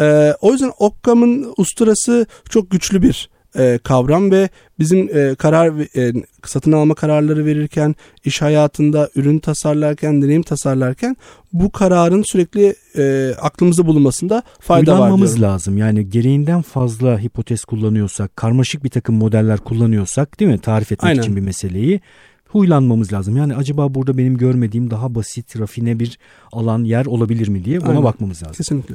Ee, 0.00 0.34
o 0.40 0.52
yüzden 0.52 0.72
Occam'ın 0.78 1.54
usturası 1.56 2.26
çok 2.50 2.70
güçlü 2.70 3.02
bir 3.02 3.30
e, 3.58 3.78
kavram 3.84 4.30
ve 4.30 4.48
bizim 4.78 5.08
e, 5.18 5.34
karar 5.34 5.96
e, 5.96 6.12
satın 6.44 6.72
alma 6.72 6.94
kararları 6.94 7.46
verirken, 7.46 7.94
iş 8.24 8.42
hayatında 8.42 9.10
ürün 9.14 9.38
tasarlarken, 9.38 10.22
deneyim 10.22 10.42
tasarlarken 10.42 11.16
bu 11.52 11.72
kararın 11.72 12.22
sürekli 12.22 12.74
e, 12.96 13.34
aklımızda 13.40 13.86
bulunmasında 13.86 14.42
fayda 14.60 14.92
var 14.92 14.96
Uylanmamız 14.96 15.42
lazım. 15.42 15.78
Yani 15.78 16.10
gereğinden 16.10 16.62
fazla 16.62 17.20
hipotez 17.20 17.64
kullanıyorsak, 17.64 18.36
karmaşık 18.36 18.84
bir 18.84 18.90
takım 18.90 19.14
modeller 19.14 19.58
kullanıyorsak 19.58 20.40
değil 20.40 20.50
mi? 20.50 20.58
Tarif 20.58 20.92
etmek 20.92 21.08
Aynen. 21.08 21.22
için 21.22 21.36
bir 21.36 21.40
meseleyi 21.40 22.00
huylanmamız 22.48 23.12
lazım. 23.12 23.36
Yani 23.36 23.56
acaba 23.56 23.94
burada 23.94 24.18
benim 24.18 24.36
görmediğim 24.36 24.90
daha 24.90 25.14
basit, 25.14 25.60
rafine 25.60 25.98
bir 25.98 26.18
alan, 26.52 26.84
yer 26.84 27.06
olabilir 27.06 27.48
mi 27.48 27.64
diye 27.64 27.80
ona 27.80 27.88
Aynen. 27.88 28.04
bakmamız 28.04 28.42
lazım. 28.42 28.56
Kesinlikle. 28.56 28.94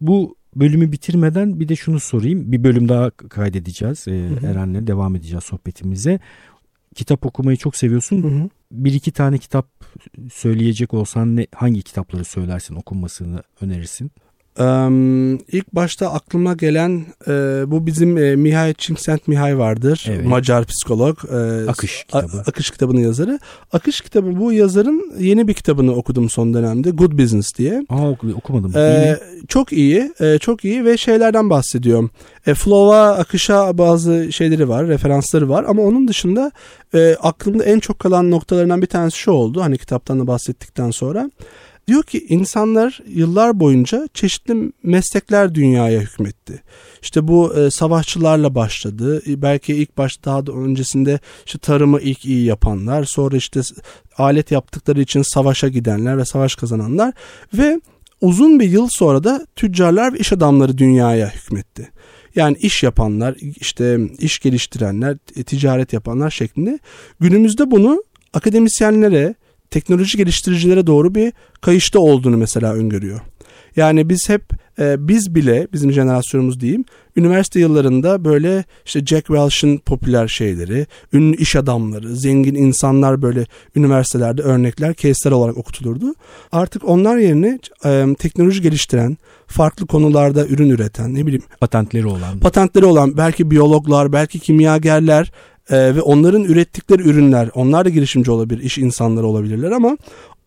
Bu 0.00 0.36
bölümü 0.56 0.92
bitirmeden 0.92 1.60
bir 1.60 1.68
de 1.68 1.76
şunu 1.76 2.00
sorayım. 2.00 2.52
Bir 2.52 2.64
bölüm 2.64 2.88
daha 2.88 3.10
kaydedeceğiz. 3.10 4.08
Ee. 4.08 4.30
Eren'le 4.42 4.86
devam 4.86 5.16
edeceğiz 5.16 5.44
sohbetimize. 5.44 6.20
Kitap 6.94 7.26
okumayı 7.26 7.56
çok 7.56 7.76
seviyorsun. 7.76 8.22
Hı 8.22 8.28
hı. 8.28 8.48
Bir 8.72 8.92
iki 8.92 9.12
tane 9.12 9.38
kitap 9.38 9.68
söyleyecek 10.32 10.94
olsan 10.94 11.36
ne, 11.36 11.46
hangi 11.54 11.82
kitapları 11.82 12.24
söylersin 12.24 12.74
okunmasını 12.74 13.42
önerirsin? 13.60 14.10
Ee, 14.60 14.64
ilk 15.52 15.72
başta 15.74 16.12
aklıma 16.12 16.54
gelen 16.54 17.06
e, 17.28 17.32
bu 17.66 17.86
bizim 17.86 18.18
e, 18.18 18.36
Mihail 18.36 18.74
Csikszentmihalyi 18.74 19.58
vardır. 19.58 20.04
Evet. 20.08 20.26
Macar 20.26 20.64
psikolog. 20.64 21.18
e, 21.32 21.70
Akış 21.70 22.04
A- 22.12 22.20
kitabı. 22.20 22.42
Akış 22.46 22.70
kitabının 22.70 23.00
yazarı. 23.00 23.38
Akış 23.72 24.00
kitabı 24.00 24.40
bu 24.40 24.52
yazarın 24.52 25.12
yeni 25.18 25.48
bir 25.48 25.54
kitabını 25.54 25.92
okudum 25.94 26.30
son 26.30 26.54
dönemde. 26.54 26.90
Good 26.90 27.18
Business 27.18 27.54
diye. 27.58 27.82
Aa 27.88 28.10
oku- 28.10 28.34
okumadım. 28.36 28.72
Ee, 28.76 29.16
İyi 29.18 29.46
çok 29.48 29.72
iyi, 29.72 30.12
e, 30.20 30.38
çok 30.38 30.64
iyi 30.64 30.84
ve 30.84 30.96
şeylerden 30.96 31.50
bahsediyor. 31.50 32.08
E, 32.46 32.54
flow'a, 32.54 33.10
akışa 33.16 33.78
bazı 33.78 34.32
şeyleri 34.32 34.68
var, 34.68 34.86
referansları 34.86 35.48
var 35.48 35.64
ama 35.68 35.82
onun 35.82 36.08
dışında 36.08 36.52
e, 36.94 37.16
aklımda 37.22 37.64
en 37.64 37.78
çok 37.80 37.98
kalan 37.98 38.30
noktalarından 38.30 38.82
bir 38.82 38.86
tanesi 38.86 39.18
şu 39.18 39.30
oldu. 39.30 39.60
Hani 39.62 39.78
kitaptan 39.78 40.20
da 40.20 40.26
bahsettikten 40.26 40.90
sonra. 40.90 41.30
Diyor 41.88 42.02
ki 42.02 42.26
insanlar 42.28 43.00
yıllar 43.08 43.60
boyunca 43.60 44.08
çeşitli 44.14 44.72
meslekler 44.82 45.54
dünyaya 45.54 46.00
hükmetti. 46.00 46.62
İşte 47.02 47.28
bu 47.28 47.56
e, 47.56 47.70
savaşçılarla 47.70 48.54
başladı. 48.54 49.22
E, 49.26 49.42
belki 49.42 49.74
ilk 49.74 49.98
başta 49.98 50.30
daha 50.30 50.46
da 50.46 50.52
öncesinde 50.52 51.20
işte 51.46 51.58
tarımı 51.58 52.00
ilk 52.00 52.24
iyi 52.24 52.44
yapanlar, 52.44 53.04
sonra 53.04 53.36
işte 53.36 53.60
alet 54.16 54.50
yaptıkları 54.50 55.00
için 55.00 55.22
savaşa 55.34 55.68
gidenler 55.68 56.18
ve 56.18 56.24
savaş 56.24 56.54
kazananlar 56.54 57.14
ve 57.54 57.80
uzun 58.20 58.60
bir 58.60 58.68
yıl 58.68 58.88
sonra 58.90 59.24
da 59.24 59.46
tüccarlar 59.56 60.12
ve 60.12 60.18
iş 60.18 60.32
adamları 60.32 60.78
dünyaya 60.78 61.30
hükmetti. 61.34 61.90
Yani 62.34 62.56
iş 62.60 62.82
yapanlar, 62.82 63.36
işte 63.60 63.98
iş 64.18 64.38
geliştirenler, 64.38 65.16
e, 65.36 65.42
ticaret 65.42 65.92
yapanlar 65.92 66.30
şeklinde. 66.30 66.78
Günümüzde 67.20 67.70
bunu 67.70 68.02
akademisyenlere, 68.32 69.34
teknoloji 69.70 70.18
geliştiricilere 70.18 70.86
doğru 70.86 71.14
bir 71.14 71.32
kayışta 71.60 72.00
olduğunu 72.00 72.36
mesela 72.36 72.74
öngörüyor. 72.74 73.20
Yani 73.76 74.08
biz 74.08 74.28
hep 74.28 74.42
e, 74.78 75.08
biz 75.08 75.34
bile 75.34 75.68
bizim 75.72 75.92
jenerasyonumuz 75.92 76.60
diyeyim 76.60 76.84
üniversite 77.16 77.60
yıllarında 77.60 78.24
böyle 78.24 78.64
işte 78.86 79.06
Jack 79.06 79.26
Welch'ın 79.26 79.78
popüler 79.78 80.28
şeyleri, 80.28 80.86
ünlü 81.12 81.36
iş 81.36 81.56
adamları, 81.56 82.16
zengin 82.16 82.54
insanlar 82.54 83.22
böyle 83.22 83.46
üniversitelerde 83.76 84.42
örnekler, 84.42 84.94
case'ler 84.94 85.32
olarak 85.32 85.56
okutulurdu. 85.56 86.14
Artık 86.52 86.88
onlar 86.88 87.16
yerine 87.16 87.58
e, 87.84 88.06
teknoloji 88.18 88.62
geliştiren, 88.62 89.18
farklı 89.46 89.86
konularda 89.86 90.46
ürün 90.46 90.70
üreten, 90.70 91.14
ne 91.14 91.26
bileyim 91.26 91.44
Patentleri 91.60 92.06
olan. 92.06 92.38
patentleri 92.38 92.84
olan 92.84 93.16
belki 93.16 93.50
biyologlar, 93.50 94.12
belki 94.12 94.38
kimyagerler 94.38 95.32
e, 95.70 95.94
ve 95.94 96.00
onların 96.02 96.44
ürettikleri 96.44 97.02
ürünler, 97.02 97.50
onlar 97.54 97.84
da 97.84 97.88
girişimci 97.88 98.30
olabilir, 98.30 98.62
iş 98.62 98.78
insanları 98.78 99.26
olabilirler 99.26 99.70
ama 99.70 99.96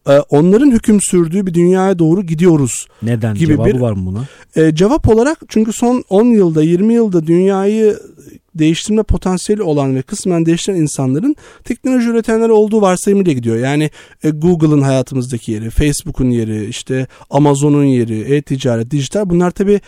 e, 0.09 0.17
onların 0.19 0.71
hüküm 0.71 1.01
sürdüğü 1.01 1.47
bir 1.47 1.53
dünyaya 1.53 1.99
doğru 1.99 2.23
gidiyoruz. 2.23 2.87
Neden? 3.01 3.35
gibi 3.35 3.53
Cevabı 3.53 3.69
bir- 3.69 3.79
var 3.79 3.91
mı 3.91 4.05
buna? 4.05 4.25
E, 4.65 4.75
cevap 4.75 5.09
olarak 5.09 5.37
çünkü 5.47 5.73
son 5.73 6.03
10 6.09 6.25
yılda 6.25 6.63
20 6.63 6.93
yılda 6.93 7.27
dünyayı 7.27 7.99
değiştirme 8.55 9.03
potansiyeli 9.03 9.63
olan 9.63 9.95
ve 9.95 10.01
kısmen 10.01 10.45
değiştiren 10.45 10.77
insanların 10.77 11.35
teknoloji 11.63 12.09
üretenler 12.09 12.49
olduğu 12.49 12.81
varsayımıyla 12.81 13.33
gidiyor. 13.33 13.55
Yani 13.57 13.89
e, 14.23 14.29
Google'ın 14.29 14.81
hayatımızdaki 14.81 15.51
yeri, 15.51 15.69
Facebook'un 15.69 16.29
yeri, 16.29 16.65
işte 16.65 17.07
Amazon'un 17.29 17.83
yeri, 17.83 18.19
e-ticaret, 18.35 18.91
dijital 18.91 19.29
bunlar 19.29 19.51
tabii 19.51 19.79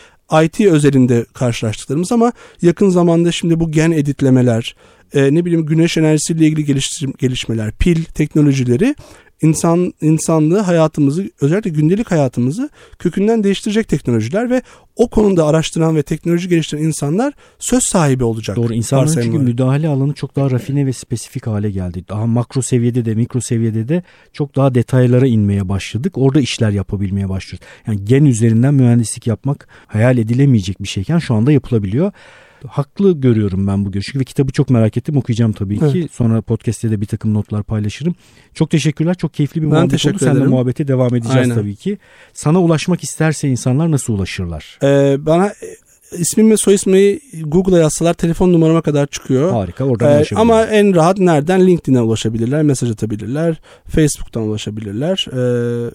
IT 0.43 0.61
özelinde 0.61 1.25
karşılaştıklarımız 1.33 2.11
ama 2.11 2.31
yakın 2.61 2.89
zamanda 2.89 3.31
şimdi 3.31 3.59
bu 3.59 3.71
gen 3.71 3.91
editlemeler, 3.91 4.75
e, 5.13 5.35
ne 5.35 5.45
bileyim 5.45 5.65
güneş 5.65 5.97
enerjisiyle 5.97 6.47
ilgili 6.47 6.65
geliştir- 6.65 7.17
gelişmeler, 7.17 7.71
pil 7.71 8.03
teknolojileri 8.03 8.95
insan 9.41 9.93
insanlığı 10.01 10.59
hayatımızı 10.59 11.29
özellikle 11.41 11.69
gündelik 11.69 12.11
hayatımızı 12.11 12.69
kökünden 12.99 13.43
değiştirecek 13.43 13.87
teknolojiler 13.87 14.49
ve 14.49 14.61
o 14.95 15.09
konuda 15.09 15.45
araştıran 15.47 15.95
ve 15.95 16.03
teknoloji 16.03 16.49
geliştiren 16.49 16.83
insanlar 16.83 17.33
söz 17.59 17.83
sahibi 17.83 18.23
olacak. 18.23 18.55
Doğru 18.55 18.73
insanların 18.73 19.21
çünkü 19.21 19.37
müdahale 19.37 19.87
alanı 19.87 20.13
çok 20.13 20.35
daha 20.35 20.51
rafine 20.51 20.85
ve 20.85 20.93
spesifik 20.93 21.47
hale 21.47 21.71
geldi. 21.71 22.03
Daha 22.09 22.25
makro 22.25 22.61
seviyede 22.61 23.05
de 23.05 23.15
mikro 23.15 23.41
seviyede 23.41 23.87
de 23.87 24.03
çok 24.33 24.55
daha 24.55 24.75
detaylara 24.75 25.27
inmeye 25.27 25.69
başladık. 25.69 26.17
Orada 26.17 26.41
işler 26.41 26.71
yapabilmeye 26.71 27.29
başlıyoruz. 27.29 27.67
Yani 27.87 28.05
gen 28.05 28.25
üzerinden 28.25 28.73
mühendislik 28.73 29.27
yapmak 29.27 29.67
hayal 29.87 30.17
edilemeyecek 30.17 30.83
bir 30.83 30.87
şeyken 30.87 31.19
şu 31.19 31.33
anda 31.35 31.51
yapılabiliyor. 31.51 32.11
Haklı 32.67 33.21
görüyorum 33.21 33.67
ben 33.67 33.85
bu 33.85 33.91
görüşü 33.91 34.19
ve 34.19 34.23
kitabı 34.23 34.51
çok 34.51 34.69
merak 34.69 34.97
ettim 34.97 35.17
okuyacağım 35.17 35.51
tabii 35.53 35.79
ki. 35.79 35.85
Evet. 35.95 36.11
Sonra 36.13 36.41
podcast'te 36.41 36.91
de 36.91 37.01
bir 37.01 37.05
takım 37.05 37.33
notlar 37.33 37.63
paylaşırım. 37.63 38.15
Çok 38.53 38.69
teşekkürler. 38.69 39.15
Çok 39.15 39.33
keyifli 39.33 39.61
bir 39.61 39.65
Ben 39.65 39.69
muhabbet 39.69 39.85
oldu. 39.85 39.91
teşekkür 39.91 40.19
Seninle 40.19 40.37
ederim. 40.37 40.51
muhabbete 40.51 40.87
devam 40.87 41.15
edeceğiz 41.15 41.37
Aynen. 41.37 41.55
tabii 41.55 41.75
ki. 41.75 41.97
Sana 42.33 42.61
ulaşmak 42.61 43.03
isterse 43.03 43.47
insanlar 43.49 43.91
nasıl 43.91 44.13
ulaşırlar? 44.13 44.79
Ee, 44.83 45.15
bana 45.25 45.53
ismim 46.17 46.51
ve 46.51 46.57
soy 46.57 46.73
ismi 46.75 47.19
Google'a 47.45 47.79
yazsalar 47.79 48.13
telefon 48.13 48.53
numarama 48.53 48.81
kadar 48.81 49.07
çıkıyor. 49.07 49.51
Harika 49.51 49.83
oradan 49.85 50.11
Ee, 50.11 50.15
ulaşabilirler. 50.15 50.41
ama 50.41 50.63
en 50.65 50.95
rahat 50.95 51.19
nereden? 51.19 51.67
LinkedIn'e 51.67 52.01
ulaşabilirler, 52.01 52.63
mesaj 52.63 52.91
atabilirler, 52.91 53.61
Facebook'tan 53.87 54.43
ulaşabilirler 54.43 55.25
e, 55.31 55.37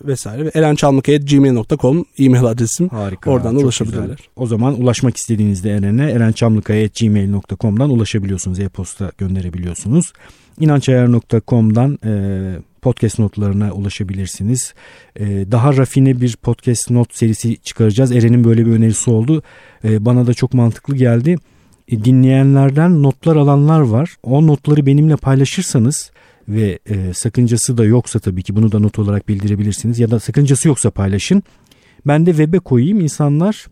vesaire. 0.07 0.45
Ve 0.45 0.51
erenchalmıkaya.gmail.com 0.55 2.05
e-mail 2.19 2.45
adresim. 2.45 2.89
Harika. 2.89 3.31
Oradan 3.31 3.57
da 3.57 3.61
ulaşabilirler. 3.61 4.03
güzel. 4.03 4.17
O 4.37 4.47
zaman 4.47 4.81
ulaşmak 4.83 5.17
istediğinizde 5.17 5.71
Eren'e 5.71 6.11
erençamlıkaya.gmail.com'dan 6.11 7.91
ulaşabiliyorsunuz. 7.91 8.59
E-posta 8.61 9.13
gönderebiliyorsunuz. 9.19 10.13
İnançayar.com'dan 10.61 11.99
e, 12.05 12.13
podcast 12.83 13.19
notlarına 13.19 13.73
ulaşabilirsiniz. 13.73 14.75
E, 15.17 15.27
daha 15.51 15.77
rafine 15.77 16.21
bir 16.21 16.37
podcast 16.37 16.91
not 16.91 17.15
serisi 17.15 17.57
çıkaracağız. 17.57 18.13
Eren'in 18.13 18.45
böyle 18.45 18.67
bir 18.67 18.71
önerisi 18.71 19.11
oldu. 19.11 19.43
E, 19.85 20.05
bana 20.05 20.27
da 20.27 20.35
çok 20.35 20.55
mantıklı 20.55 20.97
geldi. 20.97 21.37
e, 21.89 22.05
dinleyenlerden 22.05 23.03
notlar 23.03 23.37
alanlar 23.37 23.81
var. 23.81 24.17
O 24.23 24.47
notları 24.47 24.87
benimle 24.87 25.17
paylaşırsanız 25.17 26.11
ve 26.49 26.79
e, 26.87 27.15
sakıncası 27.15 27.79
da 27.79 27.85
yoksa 27.85 28.19
tabii 28.19 28.43
ki 28.43 28.57
bunu 28.57 28.73
da 28.73 28.79
not 28.79 28.99
olarak 28.99 29.29
bildirebilirsiniz 29.29 29.99
ya 29.99 30.11
da 30.11 30.21
sakıncası 30.21 30.69
yoksa 30.69 30.91
paylaşın. 30.91 31.43
Ben 32.07 32.27
de 32.27 32.31
web'e 32.31 32.59
koyayım 32.59 33.01
insanlar 33.01 33.67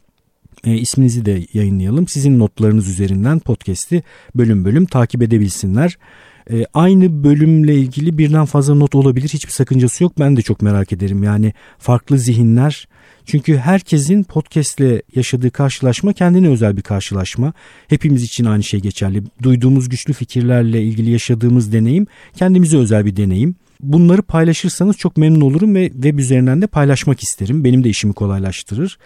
e, 0.64 0.74
isminizi 0.74 1.26
de 1.26 1.42
yayınlayalım. 1.52 2.08
Sizin 2.08 2.38
notlarınız 2.38 2.88
üzerinden 2.88 3.38
podcast'i 3.38 4.02
bölüm 4.34 4.64
bölüm 4.64 4.86
takip 4.86 5.22
edebilsinler. 5.22 5.98
E, 6.50 6.66
aynı 6.74 7.24
bölümle 7.24 7.74
ilgili 7.74 8.18
birden 8.18 8.44
fazla 8.44 8.74
not 8.74 8.94
olabilir. 8.94 9.28
Hiçbir 9.28 9.52
sakıncası 9.52 10.02
yok. 10.02 10.12
Ben 10.18 10.36
de 10.36 10.42
çok 10.42 10.62
merak 10.62 10.92
ederim. 10.92 11.22
Yani 11.22 11.52
farklı 11.78 12.18
zihinler. 12.18 12.88
Çünkü 13.24 13.56
herkesin 13.56 14.22
podcastle 14.22 15.02
yaşadığı 15.14 15.50
karşılaşma 15.50 16.12
kendine 16.12 16.48
özel 16.48 16.76
bir 16.76 16.82
karşılaşma. 16.82 17.52
Hepimiz 17.88 18.22
için 18.22 18.44
aynı 18.44 18.62
şey 18.62 18.80
geçerli. 18.80 19.22
Duyduğumuz 19.42 19.88
güçlü 19.88 20.12
fikirlerle 20.12 20.82
ilgili 20.82 21.10
yaşadığımız 21.10 21.72
deneyim 21.72 22.06
kendimize 22.36 22.76
özel 22.76 23.06
bir 23.06 23.16
deneyim. 23.16 23.54
Bunları 23.80 24.22
paylaşırsanız 24.22 24.96
çok 24.96 25.16
memnun 25.16 25.40
olurum 25.40 25.74
ve 25.74 25.88
web 25.88 26.18
üzerinden 26.18 26.62
de 26.62 26.66
paylaşmak 26.66 27.22
isterim. 27.22 27.64
Benim 27.64 27.84
de 27.84 27.88
işimi 27.88 28.12
kolaylaştırır 28.12 28.98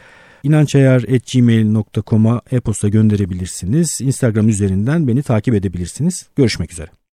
inançayar.gmail.com'a 0.43 2.41
e-posta 2.51 2.89
gönderebilirsiniz. 2.89 3.99
Instagram 4.01 4.49
üzerinden 4.49 5.09
beni 5.09 5.23
takip 5.23 5.55
edebilirsiniz. 5.55 6.29
Görüşmek 6.37 6.73
üzere. 6.73 7.00